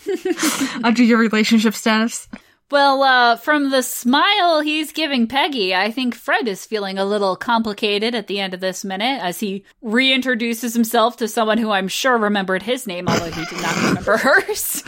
under 0.84 1.04
your 1.04 1.18
relationship 1.18 1.74
status. 1.74 2.28
Well, 2.72 3.04
uh, 3.04 3.36
from 3.36 3.70
the 3.70 3.84
smile 3.84 4.62
he's 4.62 4.92
giving 4.92 5.28
Peggy, 5.28 5.76
I 5.76 5.92
think 5.92 6.16
Fred 6.16 6.48
is 6.48 6.66
feeling 6.66 6.98
a 6.98 7.06
little 7.06 7.36
complicated 7.36 8.16
at 8.16 8.26
the 8.28 8.40
end 8.40 8.56
of 8.56 8.60
this 8.60 8.84
minute 8.84 9.22
as 9.22 9.40
he 9.40 9.64
reintroduces 9.84 10.74
himself 10.74 11.16
to 11.18 11.28
someone 11.28 11.60
who 11.60 11.70
I'm 11.72 11.88
sure 11.88 12.18
remembered 12.18 12.64
his 12.64 12.88
name, 12.88 13.08
although 13.08 13.30
he 13.30 13.46
did 13.46 13.62
not 13.62 13.76
remember 13.84 14.18
hers. 14.18 14.84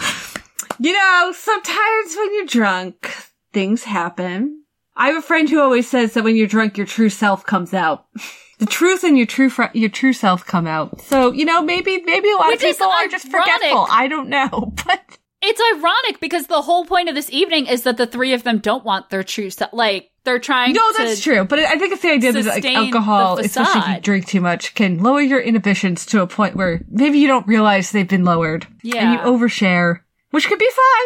You 0.80 0.94
know, 0.94 1.34
sometimes 1.36 2.16
when 2.16 2.34
you're 2.36 2.46
drunk, 2.46 3.16
things 3.54 3.84
happen. 3.84 4.64
I 4.96 5.10
have 5.10 5.18
a 5.18 5.22
friend 5.22 5.48
who 5.48 5.62
always 5.62 5.88
says 5.88 6.14
that 6.14 6.24
when 6.24 6.36
you're 6.36 6.48
drunk, 6.48 6.78
your 6.78 6.88
true 6.88 7.10
self 7.10 7.46
comes 7.46 7.74
out. 7.74 8.06
The 8.60 8.66
truth 8.66 9.04
and 9.04 9.16
your 9.16 9.28
true 9.28 9.52
fr- 9.52 9.66
your 9.76 9.90
true 9.92 10.14
self 10.14 10.44
come 10.44 10.66
out. 10.66 11.00
So 11.02 11.32
you 11.32 11.46
know, 11.46 11.62
maybe 11.62 12.02
maybe 12.02 12.32
a 12.32 12.38
lot 12.38 12.48
Which 12.48 12.64
of 12.64 12.72
people 12.72 12.88
are 12.88 13.08
just 13.08 13.26
forgetful. 13.30 13.86
I 13.88 14.08
don't 14.08 14.30
know, 14.30 14.50
but 14.88 15.20
It's 15.48 15.62
ironic 15.76 16.20
because 16.20 16.48
the 16.48 16.62
whole 16.62 16.86
point 16.86 17.10
of 17.10 17.16
this 17.16 17.30
evening 17.32 17.68
is 17.68 17.84
that 17.84 17.98
the 17.98 18.06
three 18.06 18.34
of 18.34 18.44
them 18.44 18.60
don't 18.60 18.84
want 18.84 19.10
their 19.10 19.24
true 19.24 19.50
self. 19.50 19.72
Like, 19.74 20.12
they're 20.24 20.40
trying 20.40 20.74
to 20.74 20.80
no, 20.80 20.92
that's 20.98 21.22
true. 21.22 21.46
But 21.46 21.60
I 21.60 21.78
think 21.78 21.94
it's 21.94 22.02
the 22.02 22.12
idea 22.12 22.34
that 22.34 22.46
like, 22.46 22.66
alcohol, 22.66 23.40
especially 23.40 23.80
if 23.82 23.88
you 23.88 24.02
drink 24.02 24.28
too 24.28 24.42
much, 24.42 24.76
can 24.76 25.02
lower 25.02 25.22
your 25.22 25.40
inhibitions 25.40 26.06
to 26.08 26.22
a 26.22 26.28
point 26.28 26.58
where 26.58 26.82
maybe 26.90 27.18
you 27.18 27.28
don't 27.28 27.48
realize 27.48 27.92
they've 27.92 28.08
been 28.08 28.26
lowered, 28.26 28.68
Yeah, 28.84 28.98
and 28.98 29.14
you 29.14 29.20
overshare, 29.20 30.02
which 30.32 30.48
could 30.50 30.60
be 30.60 30.70
fun, 30.70 31.06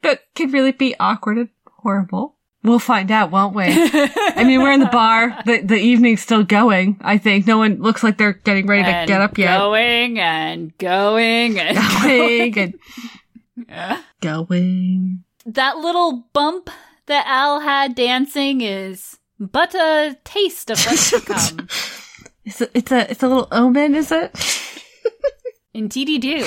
but 0.00 0.22
can 0.34 0.50
really 0.52 0.72
be 0.72 0.94
awkward 0.98 1.36
and 1.36 1.48
horrible. 1.82 2.36
We'll 2.64 2.78
find 2.78 3.10
out, 3.10 3.30
won't 3.30 3.54
we? 3.54 3.64
I 3.68 4.44
mean, 4.46 4.62
we're 4.62 4.72
in 4.72 4.80
the 4.80 4.86
bar. 4.86 5.36
The 5.44 5.62
the 5.62 5.76
evening's 5.76 6.22
still 6.22 6.44
going. 6.44 6.96
I 7.02 7.18
think 7.18 7.46
no 7.46 7.58
one 7.58 7.82
looks 7.82 8.02
like 8.02 8.16
they're 8.16 8.34
getting 8.34 8.66
ready 8.66 8.84
to 8.84 9.04
get 9.06 9.20
up 9.20 9.36
yet. 9.36 9.58
Going 9.58 10.18
and 10.18 10.78
going 10.78 11.58
and 11.58 11.76
Going 11.76 12.58
and 12.58 12.74
going. 14.20 15.24
that 15.46 15.78
little 15.78 16.28
bump 16.32 16.70
that 17.06 17.26
Al 17.26 17.60
had 17.60 17.94
dancing 17.94 18.60
is 18.60 19.18
but 19.38 19.74
a 19.74 20.16
taste 20.24 20.70
of 20.70 20.78
what's 20.84 21.10
to 21.10 21.20
come. 21.26 21.68
It's 22.44 22.60
a, 22.60 22.76
it's 22.76 22.92
a 22.92 23.10
it's 23.10 23.22
a 23.22 23.28
little 23.28 23.48
omen, 23.50 23.94
is 23.94 24.12
it? 24.12 24.34
Indeedy 25.74 26.18
do. 26.18 26.46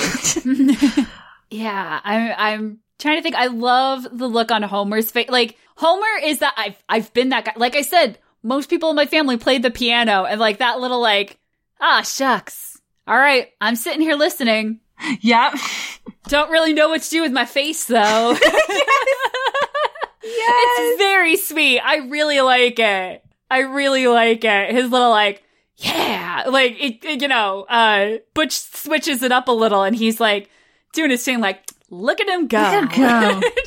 yeah, 1.50 2.00
I'm 2.04 2.34
I'm 2.36 2.78
trying 2.98 3.16
to 3.16 3.22
think. 3.22 3.34
I 3.34 3.46
love 3.46 4.06
the 4.10 4.26
look 4.26 4.50
on 4.50 4.62
Homer's 4.62 5.10
face. 5.10 5.28
Like 5.28 5.56
Homer 5.76 6.06
is 6.24 6.38
that 6.40 6.54
I've 6.56 6.82
I've 6.88 7.12
been 7.12 7.30
that 7.30 7.44
guy. 7.44 7.52
Like 7.56 7.76
I 7.76 7.82
said, 7.82 8.18
most 8.42 8.70
people 8.70 8.90
in 8.90 8.96
my 8.96 9.06
family 9.06 9.36
played 9.36 9.62
the 9.62 9.70
piano 9.70 10.24
and 10.24 10.40
like 10.40 10.58
that 10.58 10.80
little 10.80 11.00
like 11.00 11.38
ah 11.80 12.02
shucks. 12.02 12.80
All 13.06 13.16
right, 13.16 13.48
I'm 13.60 13.76
sitting 13.76 14.00
here 14.00 14.16
listening. 14.16 14.80
Yep. 15.20 15.54
Don't 16.28 16.50
really 16.50 16.72
know 16.72 16.88
what 16.88 17.02
to 17.02 17.10
do 17.10 17.22
with 17.22 17.32
my 17.32 17.44
face 17.44 17.84
though. 17.86 18.36
Yes. 20.22 20.78
It's 20.78 20.98
very 20.98 21.36
sweet. 21.36 21.80
I 21.80 21.96
really 22.08 22.40
like 22.40 22.78
it. 22.80 23.24
I 23.48 23.58
really 23.60 24.08
like 24.08 24.44
it. 24.44 24.74
His 24.74 24.90
little 24.90 25.10
like, 25.10 25.42
yeah, 25.76 26.44
like 26.48 26.72
it, 26.80 27.04
it- 27.04 27.22
you 27.22 27.28
know, 27.28 27.62
uh, 27.68 28.16
Butch 28.34 28.52
switches 28.58 29.22
it 29.22 29.30
up 29.30 29.46
a 29.46 29.52
little, 29.52 29.82
and 29.84 29.94
he's 29.94 30.18
like 30.18 30.50
doing 30.94 31.10
his 31.10 31.24
thing, 31.24 31.40
like, 31.40 31.62
look 31.90 32.20
at 32.20 32.28
him 32.28 32.48
go. 32.48 32.58
Look 32.58 32.98
at 32.98 33.32
him 33.34 33.40
go. 33.40 33.48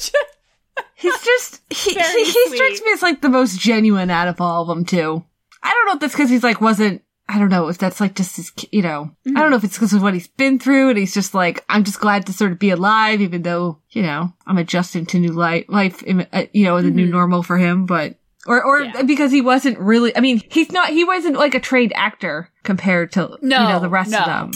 He's 0.95 1.23
just 1.23 1.61
he 1.69 1.93
he, 1.93 2.23
he 2.25 2.55
strikes 2.55 2.81
me 2.81 2.91
as 2.91 3.01
like 3.01 3.21
the 3.21 3.29
most 3.29 3.57
genuine 3.57 4.09
out 4.09 4.27
of 4.27 4.41
all 4.41 4.63
of 4.63 4.67
them 4.67 4.83
too. 4.83 5.23
I 5.63 5.71
don't 5.73 5.85
know 5.85 5.93
if 5.93 5.99
that's 6.01 6.13
because 6.13 6.29
he's 6.29 6.43
like 6.43 6.59
wasn't. 6.59 7.03
I 7.31 7.37
don't 7.37 7.49
know 7.49 7.67
if 7.67 7.77
that's 7.77 8.01
like 8.01 8.15
just 8.15 8.37
his, 8.37 8.51
you 8.71 8.81
know. 8.81 9.11
I 9.27 9.31
don't 9.39 9.51
know 9.51 9.55
if 9.57 9.63
it's 9.63 9.75
because 9.77 9.93
of 9.93 10.01
what 10.01 10.15
he's 10.15 10.27
been 10.27 10.57
through, 10.57 10.89
and 10.89 10.97
he's 10.97 11.13
just 11.13 11.35
like, 11.35 11.63
I'm 11.69 11.83
just 11.83 11.99
glad 11.99 12.25
to 12.25 12.33
sort 12.33 12.51
of 12.51 12.57
be 12.57 12.71
alive, 12.71 13.21
even 13.21 13.43
though 13.43 13.79
you 13.91 14.01
know 14.01 14.33
I'm 14.47 14.57
adjusting 14.57 15.05
to 15.07 15.19
new 15.19 15.31
life, 15.31 15.65
life, 15.67 16.03
uh, 16.33 16.45
you 16.53 16.65
know, 16.65 16.81
the 16.81 16.89
new 16.89 17.05
normal 17.05 17.43
for 17.43 17.57
him. 17.57 17.85
But 17.85 18.15
or 18.47 18.63
or 18.63 18.81
Yeah. 18.81 19.03
because 19.03 19.31
he 19.31 19.41
wasn't 19.41 19.77
really. 19.77 20.15
I 20.17 20.21
mean, 20.21 20.41
he's 20.49 20.71
not. 20.71 20.89
He 20.89 21.03
wasn't 21.03 21.35
like 21.37 21.53
a 21.53 21.59
trained 21.59 21.93
actor 21.95 22.49
compared 22.63 23.11
to 23.11 23.37
No, 23.43 23.61
you 23.61 23.69
know 23.69 23.79
the 23.79 23.89
rest 23.89 24.09
no. 24.11 24.19
of 24.19 24.25
them. 24.25 24.51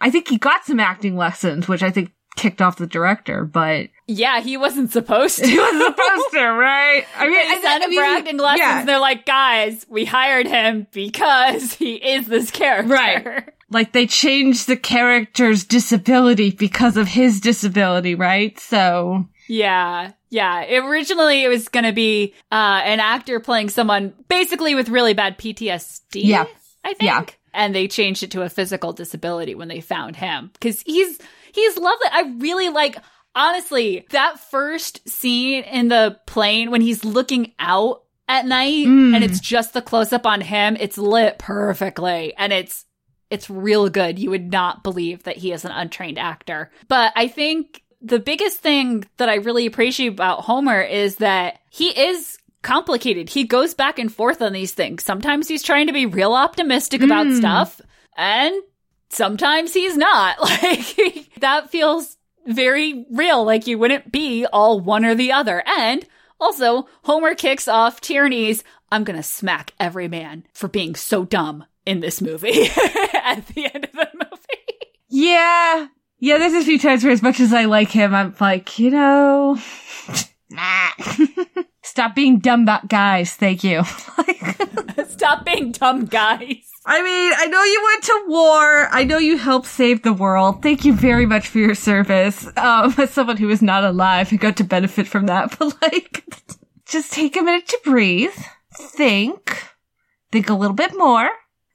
I 0.00 0.10
think 0.10 0.28
he 0.28 0.38
got 0.38 0.64
some 0.64 0.80
acting 0.80 1.16
lessons, 1.16 1.68
which 1.68 1.82
I 1.82 1.90
think 1.90 2.12
kicked 2.36 2.62
off 2.62 2.76
the 2.76 2.86
director, 2.86 3.44
but 3.44 3.88
Yeah, 4.06 4.40
he 4.40 4.56
wasn't 4.58 4.92
supposed 4.92 5.38
to. 5.38 5.46
he 5.46 5.58
wasn't 5.58 5.82
supposed 5.96 6.30
to, 6.32 6.42
right? 6.44 7.04
I 7.16 7.24
mean, 7.26 7.34
They 7.34 7.56
I, 7.56 7.60
sent 7.62 7.84
I 7.84 7.86
him 7.86 7.98
acting 7.98 8.36
lessons. 8.36 8.58
yeah. 8.60 8.84
They're 8.84 8.98
like, 8.98 9.24
guys, 9.24 9.86
we 9.88 10.04
hired 10.04 10.46
him 10.46 10.86
because 10.92 11.72
he 11.74 11.94
is 11.94 12.26
this 12.26 12.50
character. 12.50 12.92
Right. 12.92 13.48
Like 13.70 13.92
they 13.92 14.06
changed 14.06 14.66
the 14.66 14.76
character's 14.76 15.64
disability 15.64 16.50
because 16.50 16.96
of 16.98 17.08
his 17.08 17.40
disability, 17.40 18.14
right? 18.14 18.58
So 18.60 19.26
Yeah. 19.48 20.12
Yeah. 20.28 20.64
Originally, 20.86 21.42
it 21.42 21.48
was 21.48 21.68
going 21.68 21.84
to 21.84 21.92
be 21.92 22.34
uh, 22.52 22.82
an 22.84 23.00
actor 23.00 23.40
playing 23.40 23.70
someone 23.70 24.12
basically 24.28 24.74
with 24.74 24.90
really 24.90 25.14
bad 25.14 25.38
PTSD. 25.38 26.24
Yeah. 26.24 26.44
I 26.84 26.88
think. 26.94 27.02
Yeah. 27.02 27.24
And 27.54 27.74
they 27.74 27.88
changed 27.88 28.22
it 28.22 28.32
to 28.32 28.42
a 28.42 28.48
physical 28.50 28.92
disability 28.92 29.54
when 29.54 29.68
they 29.68 29.80
found 29.80 30.16
him 30.16 30.50
because 30.52 30.82
he's 30.82 31.18
he's 31.52 31.78
lovely. 31.78 32.08
I 32.12 32.34
really 32.38 32.68
like. 32.68 32.98
Honestly, 33.34 34.06
that 34.10 34.38
first 34.38 35.08
scene 35.08 35.64
in 35.64 35.88
the 35.88 36.18
plane 36.26 36.70
when 36.70 36.80
he's 36.80 37.04
looking 37.04 37.52
out 37.58 38.02
at 38.28 38.46
night 38.46 38.86
Mm. 38.86 39.14
and 39.14 39.22
it's 39.24 39.40
just 39.40 39.72
the 39.74 39.82
close 39.82 40.12
up 40.12 40.24
on 40.26 40.40
him, 40.40 40.76
it's 40.80 40.96
lit 40.98 41.38
perfectly 41.38 42.32
and 42.36 42.52
it's 42.52 42.86
it's 43.30 43.50
real 43.50 43.88
good. 43.88 44.18
You 44.18 44.30
would 44.30 44.52
not 44.52 44.84
believe 44.84 45.24
that 45.24 45.36
he 45.38 45.50
is 45.52 45.64
an 45.64 45.72
untrained 45.72 46.18
actor. 46.18 46.70
But 46.88 47.12
I 47.16 47.26
think 47.26 47.82
the 48.00 48.18
biggest 48.20 48.60
thing 48.60 49.04
that 49.16 49.28
I 49.28 49.36
really 49.36 49.66
appreciate 49.66 50.08
about 50.12 50.42
Homer 50.42 50.80
is 50.82 51.16
that 51.16 51.58
he 51.70 51.88
is 51.88 52.38
complicated. 52.62 53.28
He 53.30 53.44
goes 53.44 53.74
back 53.74 53.98
and 53.98 54.12
forth 54.12 54.40
on 54.40 54.52
these 54.52 54.72
things. 54.72 55.02
Sometimes 55.04 55.48
he's 55.48 55.62
trying 55.62 55.86
to 55.88 55.92
be 55.92 56.06
real 56.06 56.32
optimistic 56.34 57.02
about 57.02 57.26
Mm. 57.26 57.36
stuff, 57.38 57.80
and 58.16 58.54
sometimes 59.10 59.72
he's 59.74 59.96
not. 59.96 60.36
Like, 60.62 61.30
that 61.40 61.70
feels 61.70 62.16
very 62.46 63.06
real. 63.10 63.44
Like, 63.44 63.66
you 63.66 63.78
wouldn't 63.78 64.12
be 64.12 64.46
all 64.52 64.80
one 64.80 65.04
or 65.04 65.14
the 65.14 65.32
other. 65.32 65.62
And 65.66 66.06
also, 66.40 66.88
Homer 67.04 67.34
kicks 67.34 67.68
off 67.68 68.00
Tierney's 68.00 68.64
I'm 68.92 69.02
gonna 69.02 69.22
smack 69.24 69.72
every 69.80 70.06
man 70.06 70.46
for 70.52 70.68
being 70.68 70.94
so 70.94 71.24
dumb 71.24 71.64
in 71.84 72.00
this 72.00 72.22
movie 72.22 72.62
at 73.14 73.44
the 73.48 73.68
end 73.74 73.84
of 73.84 73.92
the 73.92 74.08
movie. 74.14 74.88
yeah, 75.08 75.88
yeah. 76.20 76.38
There's 76.38 76.54
a 76.54 76.64
few 76.64 76.78
times 76.78 77.02
where, 77.02 77.12
as 77.12 77.22
much 77.22 77.40
as 77.40 77.52
I 77.52 77.64
like 77.64 77.90
him, 77.90 78.14
I'm 78.14 78.34
like, 78.40 78.78
you 78.78 78.90
know, 78.90 79.58
nah. 80.50 80.88
Stop 81.82 82.14
being 82.14 82.38
dumb 82.38 82.66
guys. 82.88 83.34
Thank 83.34 83.62
you. 83.62 83.82
Stop 85.08 85.44
being 85.44 85.72
dumb, 85.72 86.06
guys. 86.06 86.70
I 86.86 87.02
mean, 87.02 87.32
I 87.36 87.46
know 87.46 87.62
you 87.62 87.82
went 87.84 88.04
to 88.04 88.24
war. 88.28 88.88
I 88.90 89.04
know 89.04 89.18
you 89.18 89.38
helped 89.38 89.66
save 89.66 90.02
the 90.02 90.12
world. 90.12 90.62
Thank 90.62 90.84
you 90.84 90.92
very 90.92 91.24
much 91.24 91.48
for 91.48 91.58
your 91.58 91.74
service. 91.74 92.46
Um, 92.56 92.94
as 92.98 93.10
someone 93.10 93.38
who 93.38 93.48
is 93.48 93.62
not 93.62 93.84
alive 93.84 94.30
and 94.30 94.40
got 94.40 94.56
to 94.58 94.64
benefit 94.64 95.06
from 95.06 95.26
that, 95.26 95.56
but 95.58 95.80
like, 95.82 96.24
just 96.86 97.12
take 97.12 97.36
a 97.36 97.42
minute 97.42 97.68
to 97.68 97.80
breathe, 97.84 98.34
think, 98.74 99.66
think 100.30 100.50
a 100.50 100.54
little 100.54 100.76
bit 100.76 100.96
more. 100.96 101.30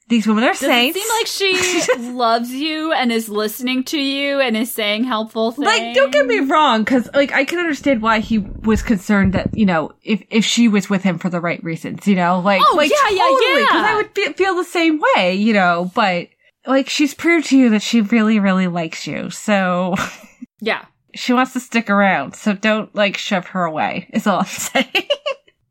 These 0.09 0.25
women 0.27 0.43
are 0.43 0.47
Does 0.53 0.63
it 0.63 0.65
saints. 0.65 0.99
seem 0.99 1.07
like 1.19 1.27
she 1.27 1.95
loves 2.13 2.51
you 2.51 2.91
and 2.91 3.11
is 3.11 3.29
listening 3.29 3.83
to 3.85 3.99
you 4.01 4.39
and 4.39 4.57
is 4.57 4.71
saying 4.71 5.03
helpful 5.03 5.51
things? 5.51 5.67
Like, 5.67 5.93
don't 5.93 6.11
get 6.11 6.25
me 6.25 6.39
wrong, 6.39 6.81
because 6.83 7.07
like 7.13 7.31
I 7.31 7.45
can 7.45 7.59
understand 7.59 8.01
why 8.01 8.19
he 8.19 8.39
was 8.39 8.81
concerned 8.81 9.33
that 9.33 9.55
you 9.55 9.65
know 9.67 9.91
if 10.03 10.23
if 10.31 10.43
she 10.43 10.67
was 10.67 10.89
with 10.89 11.03
him 11.03 11.19
for 11.19 11.29
the 11.29 11.39
right 11.39 11.63
reasons, 11.63 12.07
you 12.07 12.15
know, 12.15 12.39
like 12.39 12.61
Oh, 12.65 12.75
like 12.75 12.89
yeah, 12.91 13.09
yeah, 13.09 13.19
totally, 13.21 13.65
'cause 13.67 13.73
yeah. 13.75 13.85
I 13.87 13.95
would 13.97 14.09
fe- 14.15 14.33
feel 14.33 14.55
the 14.55 14.63
same 14.63 14.99
way, 15.15 15.35
you 15.35 15.53
know, 15.53 15.91
but 15.93 16.27
like 16.65 16.89
she's 16.89 17.13
proved 17.13 17.47
to 17.49 17.57
you 17.57 17.69
that 17.69 17.81
she 17.83 18.01
really 18.01 18.39
really 18.39 18.67
likes 18.67 19.05
you, 19.05 19.29
so 19.29 19.95
Yeah. 20.59 20.85
she 21.15 21.33
wants 21.33 21.53
to 21.53 21.59
stick 21.59 21.89
around. 21.89 22.33
So 22.35 22.53
don't 22.53 22.93
like 22.95 23.15
shove 23.17 23.45
her 23.47 23.63
away. 23.63 24.09
Is 24.11 24.25
all 24.25 24.39
I'm 24.39 24.45
saying. 24.47 25.07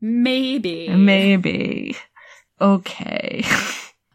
Maybe. 0.00 0.88
Maybe. 0.90 1.96
Okay. 2.60 3.42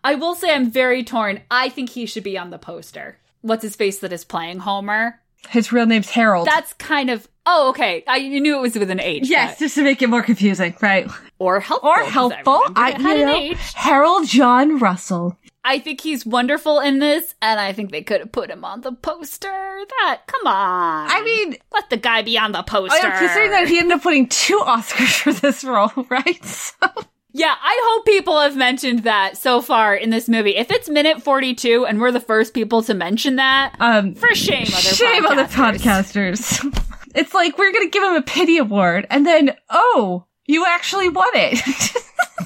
I 0.04 0.16
will 0.16 0.36
say 0.36 0.54
I'm 0.54 0.70
very 0.70 1.04
torn. 1.04 1.42
I 1.50 1.70
think 1.70 1.90
he 1.90 2.06
should 2.06 2.24
be 2.24 2.38
on 2.38 2.50
the 2.50 2.58
poster. 2.58 3.20
What's 3.42 3.64
his 3.64 3.76
face 3.76 4.00
that 4.00 4.14
is 4.14 4.26
playing 4.26 4.60
Homer? 4.60 5.20
His 5.50 5.72
real 5.72 5.86
name's 5.86 6.10
Harold. 6.10 6.48
That's 6.48 6.74
kind 6.74 7.10
of. 7.10 7.28
Oh, 7.46 7.70
okay. 7.70 8.04
I 8.08 8.18
you 8.18 8.40
knew 8.40 8.58
it 8.58 8.62
was 8.62 8.76
with 8.76 8.90
an 8.90 9.02
H. 9.02 9.30
yes, 9.30 9.56
but- 9.56 9.60
just 9.60 9.76
to 9.76 9.84
make 9.84 10.02
it 10.02 10.10
more 10.10 10.24
confusing, 10.24 10.76
right? 10.82 11.10
Or 11.40 11.60
helpful. 11.60 11.90
Or 11.90 12.04
helpful. 12.04 12.62
I, 12.76 12.92
it 12.92 13.02
had 13.02 13.18
an 13.18 13.28
know, 13.28 13.36
H. 13.36 13.74
Harold 13.74 14.28
John 14.28 14.80
Russell. 14.80 15.38
I 15.66 15.80
think 15.80 16.02
he's 16.02 16.26
wonderful 16.26 16.80
in 16.80 17.00
this, 17.00 17.36
and 17.42 17.60
I 17.60 17.72
think 17.72 17.92
they 17.92 18.02
could 18.02 18.20
have 18.20 18.32
put 18.34 18.50
him 18.50 18.66
on 18.66 18.82
the 18.82 18.92
poster. 18.92 19.48
That, 19.48 20.22
come 20.28 20.46
on. 20.46 21.10
I 21.10 21.22
mean, 21.24 21.56
let 21.74 21.90
the 21.90 21.98
guy 21.98 22.22
be 22.22 22.38
on 22.38 22.52
the 22.52 22.60
oh, 22.60 22.64
poster. 22.64 23.06
I 23.06 23.12
am 23.12 23.18
considering 23.18 23.52
that 23.52 23.68
he 23.70 23.80
ended 23.80 23.98
up 23.98 24.06
winning 24.06 24.28
two 24.28 24.60
Oscars 24.60 25.22
for 25.22 25.32
this 25.32 25.64
role, 25.64 25.92
right? 26.10 26.44
So, 26.44 26.88
Yeah, 27.36 27.56
I 27.60 27.80
hope 27.86 28.06
people 28.06 28.40
have 28.40 28.56
mentioned 28.56 29.00
that 29.04 29.38
so 29.38 29.60
far 29.60 29.96
in 29.96 30.12
this 30.12 30.30
movie. 30.30 30.56
If 30.56 30.70
it's 30.70 30.88
minute 30.88 31.24
42 31.24 31.84
and 31.84 32.00
we're 32.00 32.12
the 32.12 32.20
first 32.20 32.54
people 32.54 32.84
to 32.84 32.94
mention 32.94 33.38
that, 33.38 33.76
um, 33.80 34.14
for 34.14 34.36
shame, 34.36 34.68
other 34.68 34.82
shame 34.82 35.24
podcasters. 35.24 35.30
on 35.30 35.38
the 35.38 35.44
podcasters. 35.44 37.06
it's 37.16 37.34
like 37.34 37.58
we're 37.58 37.74
gonna 37.74 37.90
give 37.90 38.04
him 38.04 38.16
a 38.16 38.22
pity 38.22 38.60
award, 38.60 39.08
and 39.10 39.26
then 39.26 39.56
oh, 39.72 40.26
you 40.46 40.64
actually 40.68 41.10
won 41.10 41.28
it. 41.34 41.60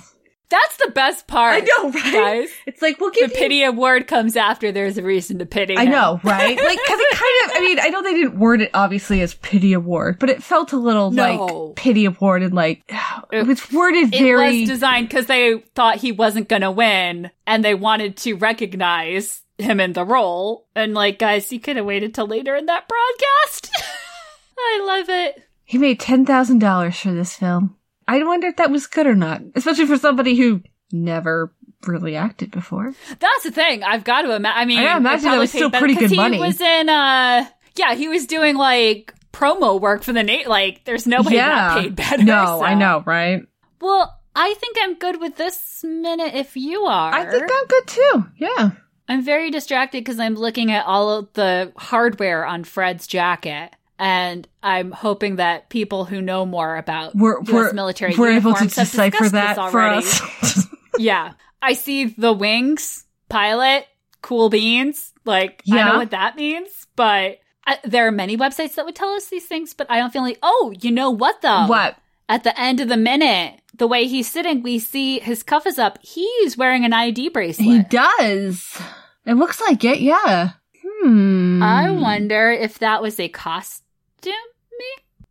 That's 0.49 0.77
the 0.77 0.91
best 0.91 1.27
part. 1.27 1.55
I 1.55 1.60
know, 1.83 1.91
right? 1.91 2.13
Guys, 2.13 2.49
It's 2.65 2.81
like 2.81 2.99
we'll 3.01 3.10
the 3.10 3.15
give 3.15 3.29
you. 3.31 3.36
The 3.36 3.39
pity 3.41 3.63
award 3.63 4.07
comes 4.07 4.38
after 4.38 4.71
there's 4.71 4.97
a 4.97 5.03
reason 5.03 5.39
to 5.39 5.45
pity. 5.45 5.73
Him. 5.73 5.79
I 5.79 5.86
know, 5.86 6.21
right? 6.23 6.57
Like, 6.63 6.79
cause 6.88 6.97
it 6.99 7.12
kind 7.17 7.51
of, 7.51 7.57
I 7.57 7.60
mean, 7.60 7.79
I 7.81 7.89
know 7.89 8.01
they 8.01 8.13
didn't 8.13 8.39
word 8.39 8.62
it 8.62 8.71
obviously 8.73 9.21
as 9.21 9.33
pity 9.36 9.73
award, 9.73 10.19
but 10.19 10.29
it 10.29 10.41
felt 10.41 10.71
a 10.71 10.77
little 10.77 11.12
No. 11.12 11.45
like 11.67 11.75
pity 11.75 12.05
award 12.05 12.43
and 12.43 12.53
like, 12.53 12.83
it 13.33 13.45
was 13.45 13.69
worded 13.73 14.13
It 14.13 14.19
very, 14.21 14.62
was 14.62 14.69
designed 14.69 15.10
because 15.10 15.25
they 15.25 15.60
thought 15.75 15.97
he 15.97 16.13
wasn't 16.13 16.47
going 16.47 16.62
to 16.62 16.71
win 16.71 17.29
and 17.45 17.65
they 17.65 17.75
wanted 17.75 18.15
to 18.17 18.36
recognize 18.36 19.41
him 19.57 19.79
in 19.81 19.91
the 19.93 20.05
role. 20.05 20.67
And 20.75 20.93
like, 20.93 21.19
guys, 21.19 21.51
you 21.51 21.60
could 21.60 21.75
have 21.75 21.86
waited 21.86 22.13
till 22.13 22.27
later 22.27 22.55
in 22.55 22.67
that 22.67 22.88
broadcast. 22.88 23.69
I 24.57 24.81
love 24.86 25.10
it. 25.10 25.43
he 25.65 25.77
made 25.77 25.99
$10,000 25.99 26.95
for 27.01 27.12
this 27.13 27.36
film. 27.36 27.75
I 28.08 28.24
wonder 28.24 28.48
if 28.48 28.56
that 28.58 28.72
was 28.72 28.88
good 28.88 29.08
or 29.08 29.15
not, 29.15 29.41
especially 29.56 29.86
for 29.86 29.98
somebody 29.98 30.36
who 30.36 30.62
never 30.91 31.54
really 31.86 32.15
acted 32.15 32.52
before. 32.52 32.93
That's 33.20 33.43
the 33.43 33.52
thing. 33.52 33.84
I've 33.84 34.04
got 34.04 34.22
to 34.24 34.34
imagine. 34.34 34.58
I 34.58 34.65
mean, 34.65 34.80
I 34.80 34.96
imagine 34.98 35.30
that 35.32 35.38
was 35.38 35.52
still 35.52 35.70
pretty 35.70 35.96
good 35.96 36.15
money. 36.15 36.38
He 36.38 36.41
was 36.43 36.60
in, 36.62 36.89
uh, 36.89 37.46
yeah, 37.76 37.93
he 37.96 38.08
was 38.08 38.26
doing 38.26 38.56
like 38.56 39.13
promo 39.34 39.80
work 39.80 40.04
for 40.04 40.13
the 40.13 40.24
Nate. 40.24 40.48
Like, 40.48 40.86
there's 40.86 41.06
nobody 41.06 41.36
way 41.36 41.41
that 41.41 41.82
paid 41.82 41.96
better. 41.96 42.24
No, 42.24 42.46
so- 42.60 42.63
I 42.63 42.74
know, 42.74 43.04
right? 43.06 43.41
Well, 43.82 44.13
I 44.36 44.54
think 44.56 44.78
I'm 44.82 44.96
good 44.96 45.20
with 45.20 45.36
this 45.36 45.84
minute 45.84 46.34
if 46.34 46.56
you 46.56 46.84
are. 46.86 47.13
I 47.13 47.30
think 47.30 47.43
I'm 47.43 47.67
good 47.67 47.88
too. 47.88 48.26
Yeah. 48.38 48.70
I'm 49.10 49.24
very 49.24 49.52
distracted 49.52 50.04
because 50.04 50.20
I'm 50.20 50.36
looking 50.36 50.72
at 50.72 50.86
all 50.86 51.10
of 51.10 51.32
the 51.34 51.72
hardware 51.78 52.46
on 52.46 52.63
Fred's 52.63 53.08
jacket. 53.08 53.72
And 53.99 54.47
I'm 54.62 54.91
hoping 54.91 55.38
that 55.38 55.69
people 55.69 56.05
who 56.05 56.21
know 56.21 56.45
more 56.45 56.77
about 56.77 57.15
We're, 57.15 57.39
US 57.41 57.51
we're, 57.51 57.73
military 57.73 58.15
we're 58.15 58.33
able 58.33 58.53
to 58.53 58.67
decipher 58.67 59.29
that 59.29 59.71
for 59.71 59.81
us. 59.81 60.67
yeah. 60.97 61.33
I 61.62 61.73
see 61.73 62.05
the 62.05 62.33
wings, 62.33 63.05
pilot, 63.29 63.88
cool 64.21 64.49
beans. 64.49 65.13
Like, 65.25 65.63
I 65.71 65.83
know 65.83 65.97
what 65.97 66.12
that 66.12 66.36
means, 66.36 66.88
but 66.95 67.39
I, 67.65 67.79
there 67.83 68.07
are 68.07 68.12
many 68.12 68.38
websites 68.38 68.75
that 68.75 68.86
would 68.86 68.95
tell 68.95 69.10
us 69.10 69.27
these 69.27 69.45
things, 69.45 69.73
but 69.73 69.89
I 69.89 69.97
don't 69.97 70.13
feel 70.13 70.21
like, 70.21 70.39
oh, 70.41 70.73
you 70.79 70.91
know 70.91 71.12
what 71.12 71.41
though? 71.41 71.65
what? 71.67 71.97
At 72.29 72.43
the 72.43 72.57
end 72.60 72.81
of 72.81 72.89
the 72.89 72.97
minute, 72.97 73.62
the 73.75 73.88
way 73.88 74.05
he's 74.05 74.29
sitting, 74.29 74.62
we 74.62 74.79
see 74.79 75.19
his 75.19 75.43
cuff 75.43 75.65
is 75.65 75.79
up. 75.79 75.97
He's 76.01 76.57
wearing 76.57 76.83
an 76.83 76.93
ID 76.93 77.29
bracelet. 77.29 77.65
He 77.65 77.83
does. 77.83 78.81
It 79.25 79.36
looks 79.36 79.62
like 79.62 79.83
it, 79.83 79.99
yeah. 79.99 80.51
Hmm. 80.86 81.63
I 81.63 81.91
wonder 81.91 82.51
if 82.51 82.79
that 82.79 83.01
was 83.01 83.19
a 83.19 83.29
costume 83.29 83.87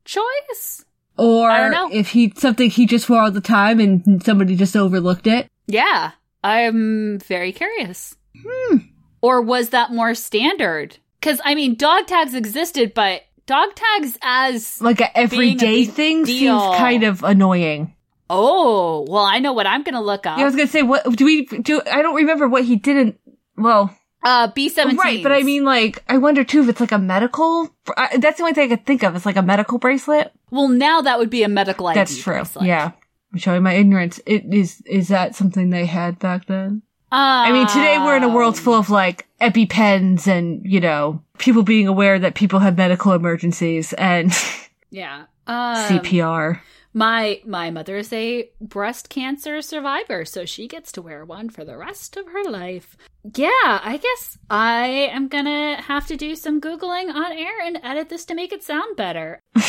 choice. 0.04 0.84
Or 1.18 1.50
I 1.50 1.60
don't 1.60 1.70
know. 1.70 1.88
if 1.92 2.08
he 2.10 2.32
something 2.36 2.68
he 2.70 2.86
just 2.86 3.08
wore 3.08 3.20
all 3.20 3.30
the 3.30 3.40
time 3.40 3.80
and 3.80 4.22
somebody 4.22 4.54
just 4.54 4.76
overlooked 4.76 5.26
it. 5.26 5.48
Yeah, 5.66 6.12
I'm 6.44 7.18
very 7.20 7.52
curious. 7.52 8.14
Hmm. 8.46 8.76
Or 9.22 9.40
was 9.40 9.70
that 9.70 9.92
more 9.92 10.14
standard? 10.14 10.98
Because 11.20 11.40
I 11.44 11.54
mean, 11.54 11.74
dog 11.74 12.06
tags 12.06 12.34
existed, 12.34 12.92
but 12.94 13.22
dog 13.46 13.74
tags 13.74 14.18
as 14.22 14.80
Like 14.82 15.00
a 15.00 15.16
everyday 15.18 15.86
thing 15.86 16.24
deal. 16.24 16.60
seems 16.60 16.76
kind 16.78 17.02
of 17.02 17.24
annoying. 17.24 17.94
oh, 18.28 19.06
well, 19.08 19.24
I 19.24 19.38
know 19.38 19.54
what 19.54 19.66
I'm 19.66 19.82
gonna 19.84 20.02
look 20.02 20.26
up. 20.26 20.36
Yeah, 20.36 20.42
I 20.44 20.46
was 20.46 20.54
gonna 20.54 20.68
say, 20.68 20.82
what 20.82 21.10
do 21.16 21.24
we 21.24 21.46
do? 21.46 21.80
I 21.90 22.02
don't 22.02 22.16
remember 22.16 22.46
what 22.46 22.64
he 22.64 22.76
didn't. 22.76 23.18
Well, 23.56 23.96
uh, 24.26 24.48
B 24.48 24.68
seventeen. 24.68 24.98
right, 24.98 25.22
but 25.22 25.32
I 25.32 25.42
mean, 25.42 25.64
like, 25.64 26.02
I 26.08 26.18
wonder 26.18 26.44
too 26.44 26.62
if 26.62 26.68
it's 26.68 26.80
like 26.80 26.92
a 26.92 26.98
medical. 26.98 27.70
I, 27.96 28.16
that's 28.18 28.36
the 28.38 28.42
only 28.42 28.52
thing 28.54 28.70
I 28.70 28.76
could 28.76 28.84
think 28.86 29.02
of. 29.02 29.14
It's 29.16 29.24
like 29.26 29.36
a 29.36 29.42
medical 29.42 29.78
bracelet. 29.78 30.32
well, 30.50 30.68
now 30.68 31.00
that 31.00 31.18
would 31.18 31.30
be 31.30 31.42
a 31.42 31.48
medical 31.48 31.86
ID. 31.86 31.94
that's 31.98 32.18
true. 32.18 32.34
bracelet. 32.34 32.66
Yeah, 32.66 32.92
I'm 33.32 33.38
showing 33.38 33.62
my 33.62 33.72
ignorance. 33.74 34.20
It 34.26 34.44
is. 34.52 34.82
Is 34.84 35.08
that 35.08 35.34
something 35.34 35.70
they 35.70 35.86
had 35.86 36.18
back 36.18 36.46
then? 36.46 36.82
I 37.12 37.52
mean, 37.52 37.66
today 37.68 37.96
we're 37.98 38.16
in 38.16 38.24
a 38.24 38.28
world 38.28 38.58
full 38.58 38.74
of 38.74 38.90
like 38.90 39.26
EpiPens 39.40 40.26
and, 40.26 40.60
you 40.66 40.80
know, 40.80 41.22
people 41.38 41.62
being 41.62 41.86
aware 41.86 42.18
that 42.18 42.34
people 42.34 42.58
have 42.58 42.76
medical 42.76 43.12
emergencies 43.12 43.92
and 43.94 44.32
Yeah. 44.90 45.26
Um, 45.46 45.76
CPR. 45.88 46.60
My 46.92 47.40
my 47.46 47.70
mother 47.70 47.96
is 47.98 48.12
a 48.12 48.50
breast 48.60 49.08
cancer 49.08 49.62
survivor, 49.62 50.24
so 50.24 50.44
she 50.44 50.66
gets 50.66 50.90
to 50.92 51.02
wear 51.02 51.24
one 51.24 51.48
for 51.50 51.64
the 51.64 51.76
rest 51.76 52.16
of 52.16 52.26
her 52.28 52.44
life. 52.50 52.96
Yeah, 53.34 53.80
I 53.82 53.98
guess 54.00 54.38
I 54.48 54.86
am 54.86 55.28
gonna 55.28 55.82
have 55.82 56.06
to 56.06 56.16
do 56.16 56.36
some 56.36 56.60
googling 56.60 57.12
on 57.12 57.32
air 57.32 57.60
and 57.64 57.80
edit 57.82 58.08
this 58.08 58.24
to 58.26 58.34
make 58.34 58.52
it 58.52 58.62
sound 58.62 58.96
better. 58.96 59.40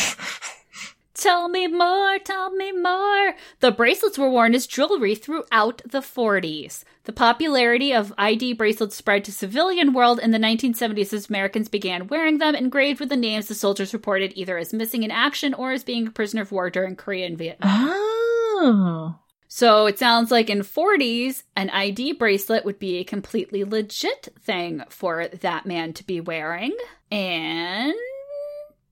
Tell 1.18 1.50
me 1.50 1.66
more, 1.66 2.20
tell 2.20 2.52
me 2.52 2.72
more. 2.72 3.34
The 3.60 3.72
bracelets 3.72 4.20
were 4.20 4.30
worn 4.30 4.54
as 4.54 4.68
jewelry 4.68 5.16
throughout 5.16 5.82
the 5.84 6.02
40s. 6.02 6.84
The 7.06 7.12
popularity 7.12 7.92
of 7.92 8.14
ID 8.20 8.54
bracelets 8.54 8.96
spread 8.96 9.26
to 9.26 9.32
civilian 9.32 9.94
world 9.94 10.20
in 10.20 10.30
the 10.30 10.38
1970s 10.38 11.14
as 11.14 11.28
Americans 11.28 11.70
began 11.70 12.06
wearing 12.06 12.38
them 12.38 12.54
engraved 12.54 13.00
with 13.00 13.10
the 13.10 13.18
names 13.18 13.48
the 13.48 13.56
soldiers 13.56 13.96
reported 13.96 14.32
either 14.36 14.60
as 14.60 14.74
missing 14.74 15.02
in 15.02 15.10
action 15.10 15.56
or 15.56 15.72
as 15.72 15.84
being 15.84 16.06
a 16.06 16.12
prisoner 16.12 16.44
of 16.44 16.52
war 16.52 16.70
during 16.70 16.96
Korea 16.96 17.26
and 17.26 17.38
Vietnam. 17.38 17.90
Oh. 17.90 19.16
So 19.58 19.88
it 19.88 19.98
sounds 19.98 20.30
like 20.30 20.52
in 20.52 20.60
40s, 20.60 21.42
an 21.56 21.72
ID 21.72 22.14
bracelet 22.14 22.64
would 22.64 22.78
be 22.78 22.98
a 22.98 23.04
completely 23.04 23.64
legit 23.64 24.28
thing 24.40 24.84
for 24.88 25.30
that 25.30 25.66
man 25.66 25.94
to 25.94 26.04
be 26.04 26.22
wearing. 26.22 26.78
And 27.10 27.96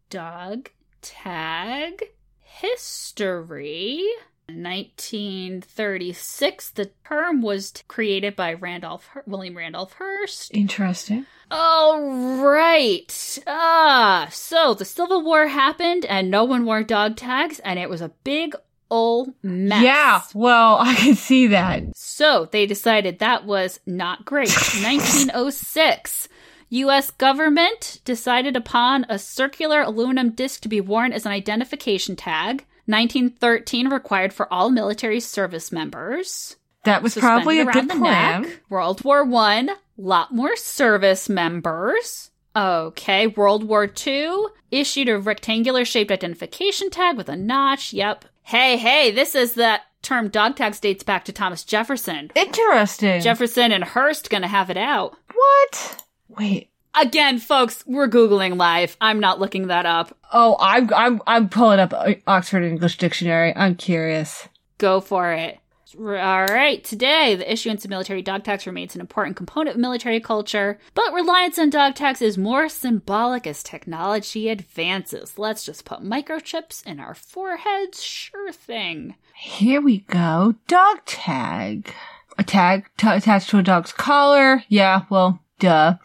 dog 0.10 0.71
tag 1.04 2.06
history. 2.39 4.01
1936, 4.47 6.69
the 6.71 6.89
term 7.08 7.43
was 7.43 7.69
t- 7.69 7.84
created 7.88 8.36
by 8.36 8.54
Randolph 8.54 9.06
Hur- 9.06 9.21
William 9.28 9.56
Randolph 9.56 9.93
Hearst. 9.93 10.49
Interesting. 10.51 11.28
All 11.51 12.41
right. 12.43 13.39
Ah, 13.45 14.30
so 14.32 14.73
the 14.73 14.84
Civil 14.84 15.23
War 15.23 15.45
happened 15.45 16.06
and 16.06 16.32
no 16.32 16.43
one 16.43 16.65
wore 16.65 16.82
dog 16.82 17.17
tags 17.17 17.60
and 17.60 17.78
it 17.78 17.88
was 17.88 18.01
a 18.01 18.13
big 18.23 18.56
old 18.95 19.34
mess. 19.43 19.84
Yeah, 19.84 20.21
well, 20.34 20.77
I 20.79 20.95
can 20.95 21.15
see 21.15 21.47
that. 21.47 21.84
So 21.95 22.47
they 22.51 22.65
decided 22.65 23.19
that 23.19 23.45
was 23.45 23.79
not 23.86 24.23
great. 24.23 24.49
1906. 24.81 26.29
U.S. 26.69 27.12
government 27.12 27.99
decided 28.05 28.55
upon 28.55 29.05
a 29.08 29.19
circular 29.19 29.81
aluminum 29.81 30.31
disc 30.31 30.62
to 30.62 30.69
be 30.69 30.81
worn 30.81 31.13
as 31.13 31.25
an 31.25 31.31
identification 31.31 32.15
tag. 32.15 32.65
1913 32.88 33.89
required 33.89 34.34
for 34.34 34.51
all 34.51 34.69
military 34.69 35.19
service 35.19 35.71
members. 35.71 36.55
That 36.84 37.01
was 37.03 37.15
probably 37.15 37.60
a 37.60 37.65
good 37.65 37.89
the 37.89 37.95
plan. 37.95 38.43
neck. 38.43 38.62
World 38.69 39.03
War 39.03 39.23
One, 39.25 39.71
lot 39.97 40.34
more 40.34 40.55
service 40.55 41.27
members. 41.27 42.31
Okay, 42.55 43.27
World 43.27 43.63
War 43.65 43.87
Two 43.87 44.49
issued 44.71 45.09
a 45.09 45.19
rectangular 45.19 45.85
shaped 45.85 46.11
identification 46.11 46.89
tag 46.89 47.17
with 47.17 47.29
a 47.29 47.35
notch. 47.35 47.93
Yep. 47.93 48.25
Hey, 48.43 48.77
hey, 48.77 49.11
this 49.11 49.35
is 49.35 49.55
that 49.55 49.81
term 50.01 50.29
dog 50.29 50.55
tags 50.55 50.79
dates 50.79 51.03
back 51.03 51.25
to 51.25 51.33
Thomas 51.33 51.63
Jefferson. 51.63 52.31
Interesting. 52.35 53.21
Jefferson 53.21 53.71
and 53.71 53.83
Hearst 53.83 54.29
gonna 54.29 54.47
have 54.47 54.69
it 54.69 54.77
out. 54.77 55.17
what? 55.33 56.03
Wait. 56.29 56.69
Again, 56.97 57.39
folks, 57.39 57.83
we're 57.85 58.07
Googling 58.07 58.55
live. 58.57 58.95
I'm 59.01 59.19
not 59.19 59.39
looking 59.39 59.67
that 59.67 59.85
up. 59.85 60.17
Oh, 60.31 60.55
I'm 60.61 60.89
I'm 60.93 61.21
I'm 61.27 61.49
pulling 61.49 61.79
up 61.79 61.93
uh, 61.93 62.13
Oxford 62.25 62.63
English 62.63 62.97
Dictionary. 62.97 63.53
I'm 63.55 63.75
curious. 63.75 64.47
Go 64.77 65.01
for 65.01 65.33
it. 65.33 65.59
All 65.97 66.45
right, 66.45 66.84
today 66.84 67.36
the 67.36 67.49
issuance 67.49 67.86
of 67.86 67.89
military 67.89 68.21
dog 68.21 68.43
tags 68.43 68.67
remains 68.67 68.95
an 68.95 69.01
important 69.01 69.38
component 69.38 69.75
of 69.75 69.81
military 69.81 70.19
culture, 70.19 70.77
but 70.93 71.13
reliance 71.13 71.58
on 71.58 71.69
dog 71.69 71.95
tags 71.95 72.21
is 72.21 72.38
more 72.38 72.67
symbolic 72.67 73.47
as 73.47 73.63
technology 73.63 74.49
advances. 74.49 75.39
Let's 75.39 75.63
just 75.63 75.86
put 75.86 76.03
microchips 76.03 76.86
in 76.86 76.99
our 76.99 77.13
foreheads. 77.13 78.03
Sure 78.03 78.51
thing. 78.51 79.15
Here 79.36 79.79
we 79.79 79.99
go. 79.99 80.55
Dog 80.67 81.05
tag. 81.05 81.93
A 82.38 82.43
tag 82.43 82.89
t- 82.97 83.08
attached 83.08 83.49
to 83.51 83.60
a 83.60 83.63
dog's 83.63 83.93
collar. 83.93 84.65
Yeah, 84.67 85.03
well, 85.10 85.39
duh. 85.60 85.95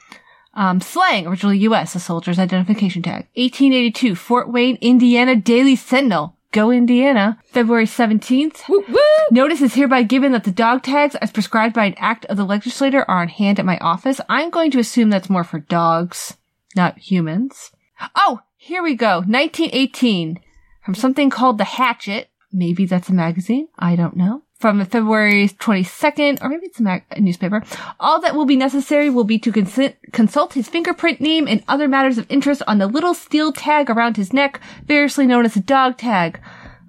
Um, 0.54 0.80
slang, 0.80 1.26
originally 1.26 1.58
U.S., 1.58 1.96
a 1.96 2.00
soldier's 2.00 2.38
identification 2.38 3.02
tag. 3.02 3.26
1882, 3.34 4.14
Fort 4.14 4.52
Wayne, 4.52 4.78
Indiana 4.80 5.34
Daily 5.34 5.74
Sentinel. 5.74 6.36
Go 6.52 6.72
Indiana. 6.72 7.38
February 7.46 7.86
17th. 7.86 8.68
Woo 8.68 8.84
woo! 8.88 8.98
Notice 9.30 9.62
is 9.62 9.74
hereby 9.74 10.02
given 10.02 10.32
that 10.32 10.42
the 10.42 10.50
dog 10.50 10.82
tags, 10.82 11.14
as 11.16 11.30
prescribed 11.30 11.74
by 11.74 11.84
an 11.84 11.94
act 11.96 12.24
of 12.26 12.36
the 12.36 12.44
legislator, 12.44 13.08
are 13.08 13.22
on 13.22 13.28
hand 13.28 13.60
at 13.60 13.64
my 13.64 13.78
office. 13.78 14.20
I'm 14.28 14.50
going 14.50 14.72
to 14.72 14.80
assume 14.80 15.10
that's 15.10 15.30
more 15.30 15.44
for 15.44 15.60
dogs, 15.60 16.36
not 16.74 16.98
humans. 16.98 17.70
Oh, 18.16 18.40
here 18.56 18.82
we 18.82 18.96
go. 18.96 19.18
1918. 19.18 20.40
From 20.84 20.94
something 20.94 21.30
called 21.30 21.58
The 21.58 21.64
Hatchet. 21.64 22.30
Maybe 22.52 22.84
that's 22.84 23.08
a 23.08 23.12
magazine. 23.12 23.68
I 23.78 23.94
don't 23.94 24.16
know. 24.16 24.42
From 24.60 24.84
February 24.84 25.48
22nd, 25.48 26.42
or 26.42 26.50
maybe 26.50 26.66
it's 26.66 26.78
a, 26.80 26.82
mag- 26.82 27.04
a 27.10 27.18
newspaper. 27.18 27.64
All 27.98 28.20
that 28.20 28.34
will 28.36 28.44
be 28.44 28.56
necessary 28.56 29.08
will 29.08 29.24
be 29.24 29.38
to 29.38 29.50
consent- 29.50 29.96
consult 30.12 30.52
his 30.52 30.68
fingerprint 30.68 31.18
name 31.18 31.48
and 31.48 31.64
other 31.66 31.88
matters 31.88 32.18
of 32.18 32.26
interest 32.28 32.62
on 32.66 32.76
the 32.76 32.86
little 32.86 33.14
steel 33.14 33.52
tag 33.52 33.88
around 33.88 34.18
his 34.18 34.34
neck, 34.34 34.60
variously 34.84 35.26
known 35.26 35.46
as 35.46 35.56
a 35.56 35.60
dog 35.60 35.96
tag. 35.96 36.38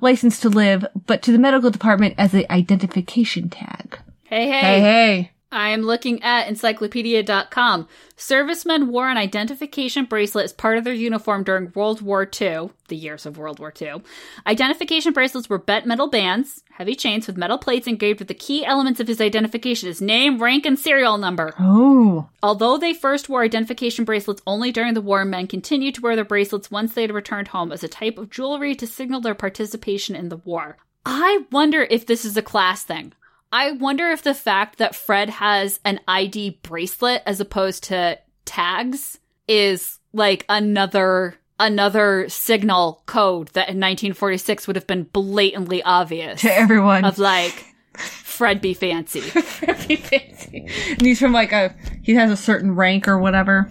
license 0.01 0.39
to 0.41 0.49
live, 0.49 0.83
but 1.05 1.21
to 1.21 1.31
the 1.31 1.37
medical 1.37 1.69
department 1.71 2.15
as 2.17 2.31
the 2.33 2.51
identification 2.51 3.47
tag. 3.49 3.97
Hey, 4.23 4.49
hey. 4.49 4.59
Hey, 4.59 4.79
hey. 4.81 5.31
I'm 5.51 5.81
looking 5.81 6.23
at 6.23 6.47
encyclopedia.com. 6.47 7.87
Servicemen 8.15 8.87
wore 8.87 9.09
an 9.09 9.17
identification 9.17 10.05
bracelet 10.05 10.45
as 10.45 10.53
part 10.53 10.77
of 10.77 10.85
their 10.85 10.93
uniform 10.93 11.43
during 11.43 11.71
World 11.75 12.01
War 12.01 12.23
II, 12.23 12.69
the 12.87 12.95
years 12.95 13.25
of 13.25 13.37
World 13.37 13.59
War 13.59 13.73
II. 13.79 14.01
Identification 14.47 15.11
bracelets 15.11 15.49
were 15.49 15.57
bent 15.57 15.85
metal 15.85 16.07
bands, 16.07 16.63
heavy 16.71 16.95
chains 16.95 17.27
with 17.27 17.35
metal 17.35 17.57
plates 17.57 17.85
engraved 17.85 18.19
with 18.19 18.29
the 18.29 18.33
key 18.33 18.65
elements 18.65 19.01
of 19.01 19.07
his 19.07 19.19
identification 19.19 19.87
his 19.87 20.01
name, 20.01 20.41
rank, 20.41 20.65
and 20.65 20.79
serial 20.79 21.17
number. 21.17 21.53
Oh. 21.59 22.29
Although 22.41 22.77
they 22.77 22.93
first 22.93 23.27
wore 23.27 23.43
identification 23.43 24.05
bracelets 24.05 24.41
only 24.47 24.71
during 24.71 24.93
the 24.93 25.01
war, 25.01 25.25
men 25.25 25.47
continued 25.47 25.95
to 25.95 26.01
wear 26.01 26.15
their 26.15 26.23
bracelets 26.23 26.71
once 26.71 26.93
they 26.93 27.01
had 27.01 27.11
returned 27.11 27.49
home 27.49 27.73
as 27.73 27.83
a 27.83 27.89
type 27.89 28.17
of 28.17 28.29
jewelry 28.29 28.73
to 28.75 28.87
signal 28.87 29.19
their 29.19 29.35
participation 29.35 30.15
in 30.15 30.29
the 30.29 30.37
war. 30.37 30.77
I 31.05 31.45
wonder 31.51 31.81
if 31.89 32.05
this 32.05 32.23
is 32.23 32.37
a 32.37 32.41
class 32.41 32.83
thing. 32.83 33.13
I 33.51 33.71
wonder 33.71 34.09
if 34.09 34.21
the 34.23 34.33
fact 34.33 34.77
that 34.77 34.95
Fred 34.95 35.29
has 35.29 35.79
an 35.83 35.99
ID 36.07 36.59
bracelet 36.63 37.21
as 37.25 37.39
opposed 37.39 37.83
to 37.85 38.17
tags 38.45 39.19
is 39.47 39.99
like 40.13 40.45
another 40.49 41.35
another 41.59 42.27
signal 42.27 43.03
code 43.05 43.49
that 43.49 43.69
in 43.69 43.77
1946 43.77 44.65
would 44.65 44.75
have 44.75 44.87
been 44.87 45.03
blatantly 45.03 45.83
obvious 45.83 46.41
To 46.41 46.51
everyone. 46.51 47.05
of 47.05 47.19
like 47.19 47.65
Fred 47.93 48.61
be 48.61 48.73
fancy. 48.73 49.19
Very 49.41 49.95
fancy. 49.97 50.67
And 50.89 51.01
he's 51.01 51.19
from 51.19 51.33
like 51.33 51.51
a, 51.51 51.75
he 52.01 52.15
has 52.15 52.31
a 52.31 52.37
certain 52.37 52.73
rank 52.75 53.07
or 53.07 53.19
whatever. 53.19 53.69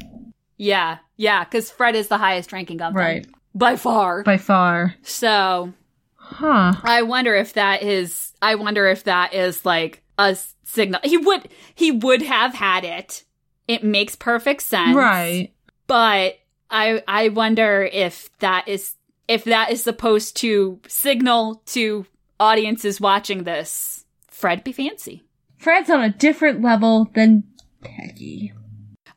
Yeah, 0.56 0.98
yeah, 1.16 1.42
because 1.42 1.70
Fred 1.70 1.96
is 1.96 2.06
the 2.08 2.18
highest 2.18 2.52
ranking 2.52 2.80
of 2.80 2.92
them. 2.92 3.02
Right. 3.02 3.26
By 3.56 3.74
far. 3.74 4.22
By 4.22 4.36
far. 4.36 4.94
so 5.02 5.72
Huh. 6.14 6.74
I 6.84 7.02
wonder 7.02 7.34
if 7.34 7.54
that 7.54 7.82
is 7.82 8.29
I 8.42 8.54
wonder 8.54 8.86
if 8.86 9.04
that 9.04 9.34
is 9.34 9.64
like 9.64 10.02
a 10.18 10.36
signal. 10.64 11.00
He 11.04 11.16
would 11.16 11.48
he 11.74 11.90
would 11.90 12.22
have 12.22 12.54
had 12.54 12.84
it. 12.84 13.24
It 13.68 13.84
makes 13.84 14.16
perfect 14.16 14.62
sense. 14.62 14.94
Right. 14.94 15.52
But 15.86 16.38
I 16.70 17.02
I 17.06 17.28
wonder 17.28 17.82
if 17.82 18.36
that 18.38 18.68
is 18.68 18.94
if 19.28 19.44
that 19.44 19.70
is 19.70 19.82
supposed 19.82 20.36
to 20.38 20.80
signal 20.88 21.62
to 21.66 22.06
audiences 22.38 23.00
watching 23.00 23.44
this, 23.44 24.04
Fred 24.28 24.64
be 24.64 24.72
fancy. 24.72 25.22
Fred's 25.58 25.90
on 25.90 26.02
a 26.02 26.10
different 26.10 26.62
level 26.62 27.10
than 27.14 27.44
Peggy. 27.82 28.52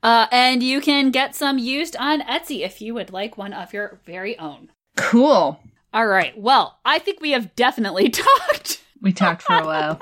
Uh, 0.04 0.28
and 0.32 0.62
you 0.62 0.82
can 0.82 1.12
get 1.12 1.34
some 1.34 1.58
used 1.58 1.96
on 1.96 2.22
Etsy 2.22 2.60
if 2.66 2.82
you 2.82 2.94
would 2.94 3.14
like 3.14 3.38
one 3.38 3.54
of 3.54 3.72
your 3.72 4.02
very 4.06 4.38
own. 4.38 4.70
Cool. 4.98 5.58
All 5.94 6.08
right. 6.08 6.38
Well, 6.38 6.78
I 6.84 7.00
think 7.00 7.22
we 7.22 7.32
have 7.32 7.56
definitely 7.56 8.10
talked. 8.10 8.84
We 9.04 9.14
talked 9.14 9.44
for 9.44 9.56
a 9.58 9.66
while. 9.66 10.00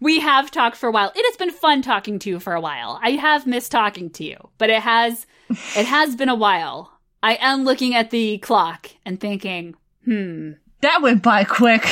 We 0.00 0.20
have 0.20 0.50
talked 0.50 0.76
for 0.76 0.88
a 0.88 0.92
while. 0.92 1.10
It 1.16 1.24
has 1.24 1.36
been 1.36 1.50
fun 1.50 1.82
talking 1.82 2.18
to 2.20 2.28
you 2.30 2.38
for 2.38 2.52
a 2.52 2.60
while. 2.60 3.00
I 3.02 3.12
have 3.12 3.46
missed 3.46 3.72
talking 3.72 4.10
to 4.10 4.24
you, 4.24 4.36
but 4.58 4.70
it 4.70 4.82
has 4.82 5.26
it 5.76 5.86
has 5.86 6.14
been 6.14 6.28
a 6.28 6.34
while. 6.34 6.92
I 7.22 7.36
am 7.40 7.64
looking 7.64 7.94
at 7.94 8.10
the 8.10 8.36
clock 8.38 8.90
and 9.06 9.18
thinking, 9.18 9.74
hmm, 10.04 10.52
that 10.82 11.00
went 11.00 11.22
by 11.22 11.44
quick. 11.44 11.86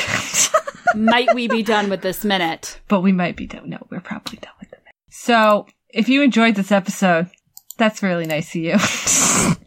might 0.94 1.34
we 1.34 1.48
be 1.48 1.62
done 1.62 1.88
with 1.88 2.02
this 2.02 2.22
minute? 2.22 2.78
but 2.86 3.00
we 3.00 3.12
might 3.12 3.34
be 3.34 3.46
done. 3.46 3.70
No, 3.70 3.78
we're 3.90 4.00
probably 4.00 4.36
done 4.38 4.52
with 4.60 4.70
the 4.70 4.76
minute. 4.76 4.94
So, 5.10 5.66
if 5.88 6.10
you 6.10 6.20
enjoyed 6.20 6.54
this 6.54 6.70
episode, 6.70 7.30
that's 7.78 8.02
really 8.02 8.26
nice 8.26 8.54
of 8.54 8.60
you. 8.60 9.56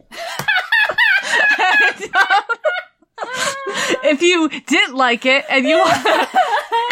if 4.04 4.22
you 4.22 4.48
didn't 4.48 4.96
like 4.96 5.26
it 5.26 5.44
and 5.50 5.66
you 5.66 5.78
want 5.78 6.02
to 6.04 6.28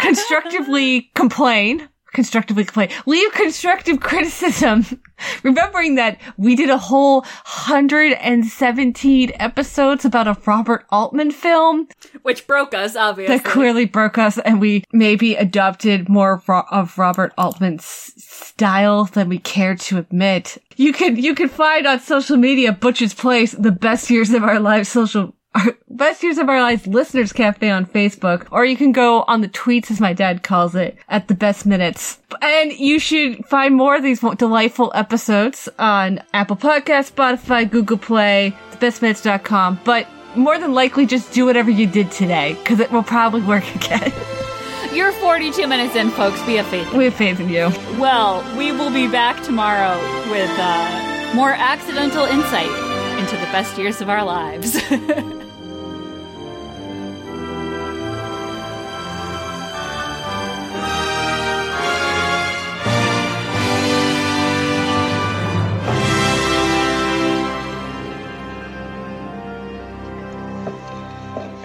constructively 0.01 1.11
complain, 1.15 1.87
constructively 2.13 2.63
complain. 2.63 2.89
Leave 3.05 3.31
constructive 3.33 3.99
criticism. 3.99 4.85
Remembering 5.43 5.95
that 5.95 6.19
we 6.37 6.55
did 6.55 6.69
a 6.69 6.77
whole 6.77 7.21
117 7.21 9.31
episodes 9.35 10.03
about 10.03 10.27
a 10.27 10.35
Robert 10.45 10.85
Altman 10.89 11.31
film 11.31 11.87
Which 12.23 12.45
broke 12.47 12.73
us, 12.73 12.97
obviously. 12.97 13.37
that 13.37 13.45
clearly 13.45 13.85
broke 13.85 14.17
us 14.17 14.37
and 14.39 14.59
we 14.59 14.83
maybe 14.91 15.35
adopted 15.35 16.09
more 16.09 16.43
of 16.69 16.97
Robert 16.97 17.33
Altman's 17.37 17.85
style 17.85 19.05
than 19.05 19.29
we 19.29 19.39
care 19.39 19.75
to 19.75 19.97
admit. 19.97 20.57
You 20.75 20.91
can, 20.91 21.15
you 21.15 21.33
can 21.35 21.49
find 21.49 21.87
on 21.87 21.99
social 21.99 22.37
media 22.37 22.73
Butch's 22.73 23.13
Place, 23.13 23.51
the 23.53 23.71
best 23.71 24.09
years 24.09 24.31
of 24.31 24.43
our 24.43 24.59
lives 24.59 24.89
social 24.89 25.34
our 25.55 25.77
best 25.89 26.21
years 26.23 26.37
of 26.37 26.49
our 26.49 26.61
lives 26.61 26.85
listeners 26.85 27.33
cafe 27.33 27.69
on 27.69 27.85
Facebook, 27.85 28.47
or 28.51 28.65
you 28.65 28.75
can 28.77 28.91
go 28.91 29.23
on 29.27 29.41
the 29.41 29.49
tweets 29.49 29.89
as 29.89 29.99
my 30.01 30.13
dad 30.13 30.43
calls 30.43 30.75
it 30.75 30.97
at 31.09 31.27
the 31.27 31.33
best 31.33 31.65
minutes. 31.65 32.19
And 32.41 32.71
you 32.73 32.99
should 32.99 33.45
find 33.45 33.73
more 33.75 33.95
of 33.95 34.03
these 34.03 34.19
delightful 34.19 34.91
episodes 34.93 35.69
on 35.79 36.21
Apple 36.33 36.57
Podcasts, 36.57 37.11
Spotify, 37.11 37.69
Google 37.69 37.97
Play, 37.97 38.53
thebestminutes.com. 38.71 39.79
But 39.83 40.07
more 40.35 40.59
than 40.59 40.73
likely 40.73 41.05
just 41.05 41.31
do 41.31 41.45
whatever 41.45 41.71
you 41.71 41.87
did 41.87 42.11
today, 42.11 42.53
because 42.55 42.79
it 42.79 42.91
will 42.91 43.03
probably 43.03 43.41
work 43.41 43.63
again. 43.75 44.11
You're 44.93 45.11
42 45.13 45.67
minutes 45.67 45.95
in, 45.95 46.09
folks. 46.11 46.45
We 46.45 46.55
have 46.55 46.67
faith. 46.67 46.93
we 46.93 47.05
have 47.05 47.15
faith 47.15 47.39
in 47.39 47.49
you. 47.49 47.69
Well, 47.99 48.43
we 48.57 48.71
will 48.71 48.91
be 48.91 49.07
back 49.07 49.43
tomorrow 49.43 49.97
with 50.29 50.51
uh, 50.57 51.31
more 51.35 51.51
accidental 51.51 52.23
insight 52.25 52.69
into 53.19 53.35
the 53.37 53.51
best 53.51 53.77
years 53.77 54.01
of 54.01 54.09
our 54.09 54.23
lives. 54.23 54.77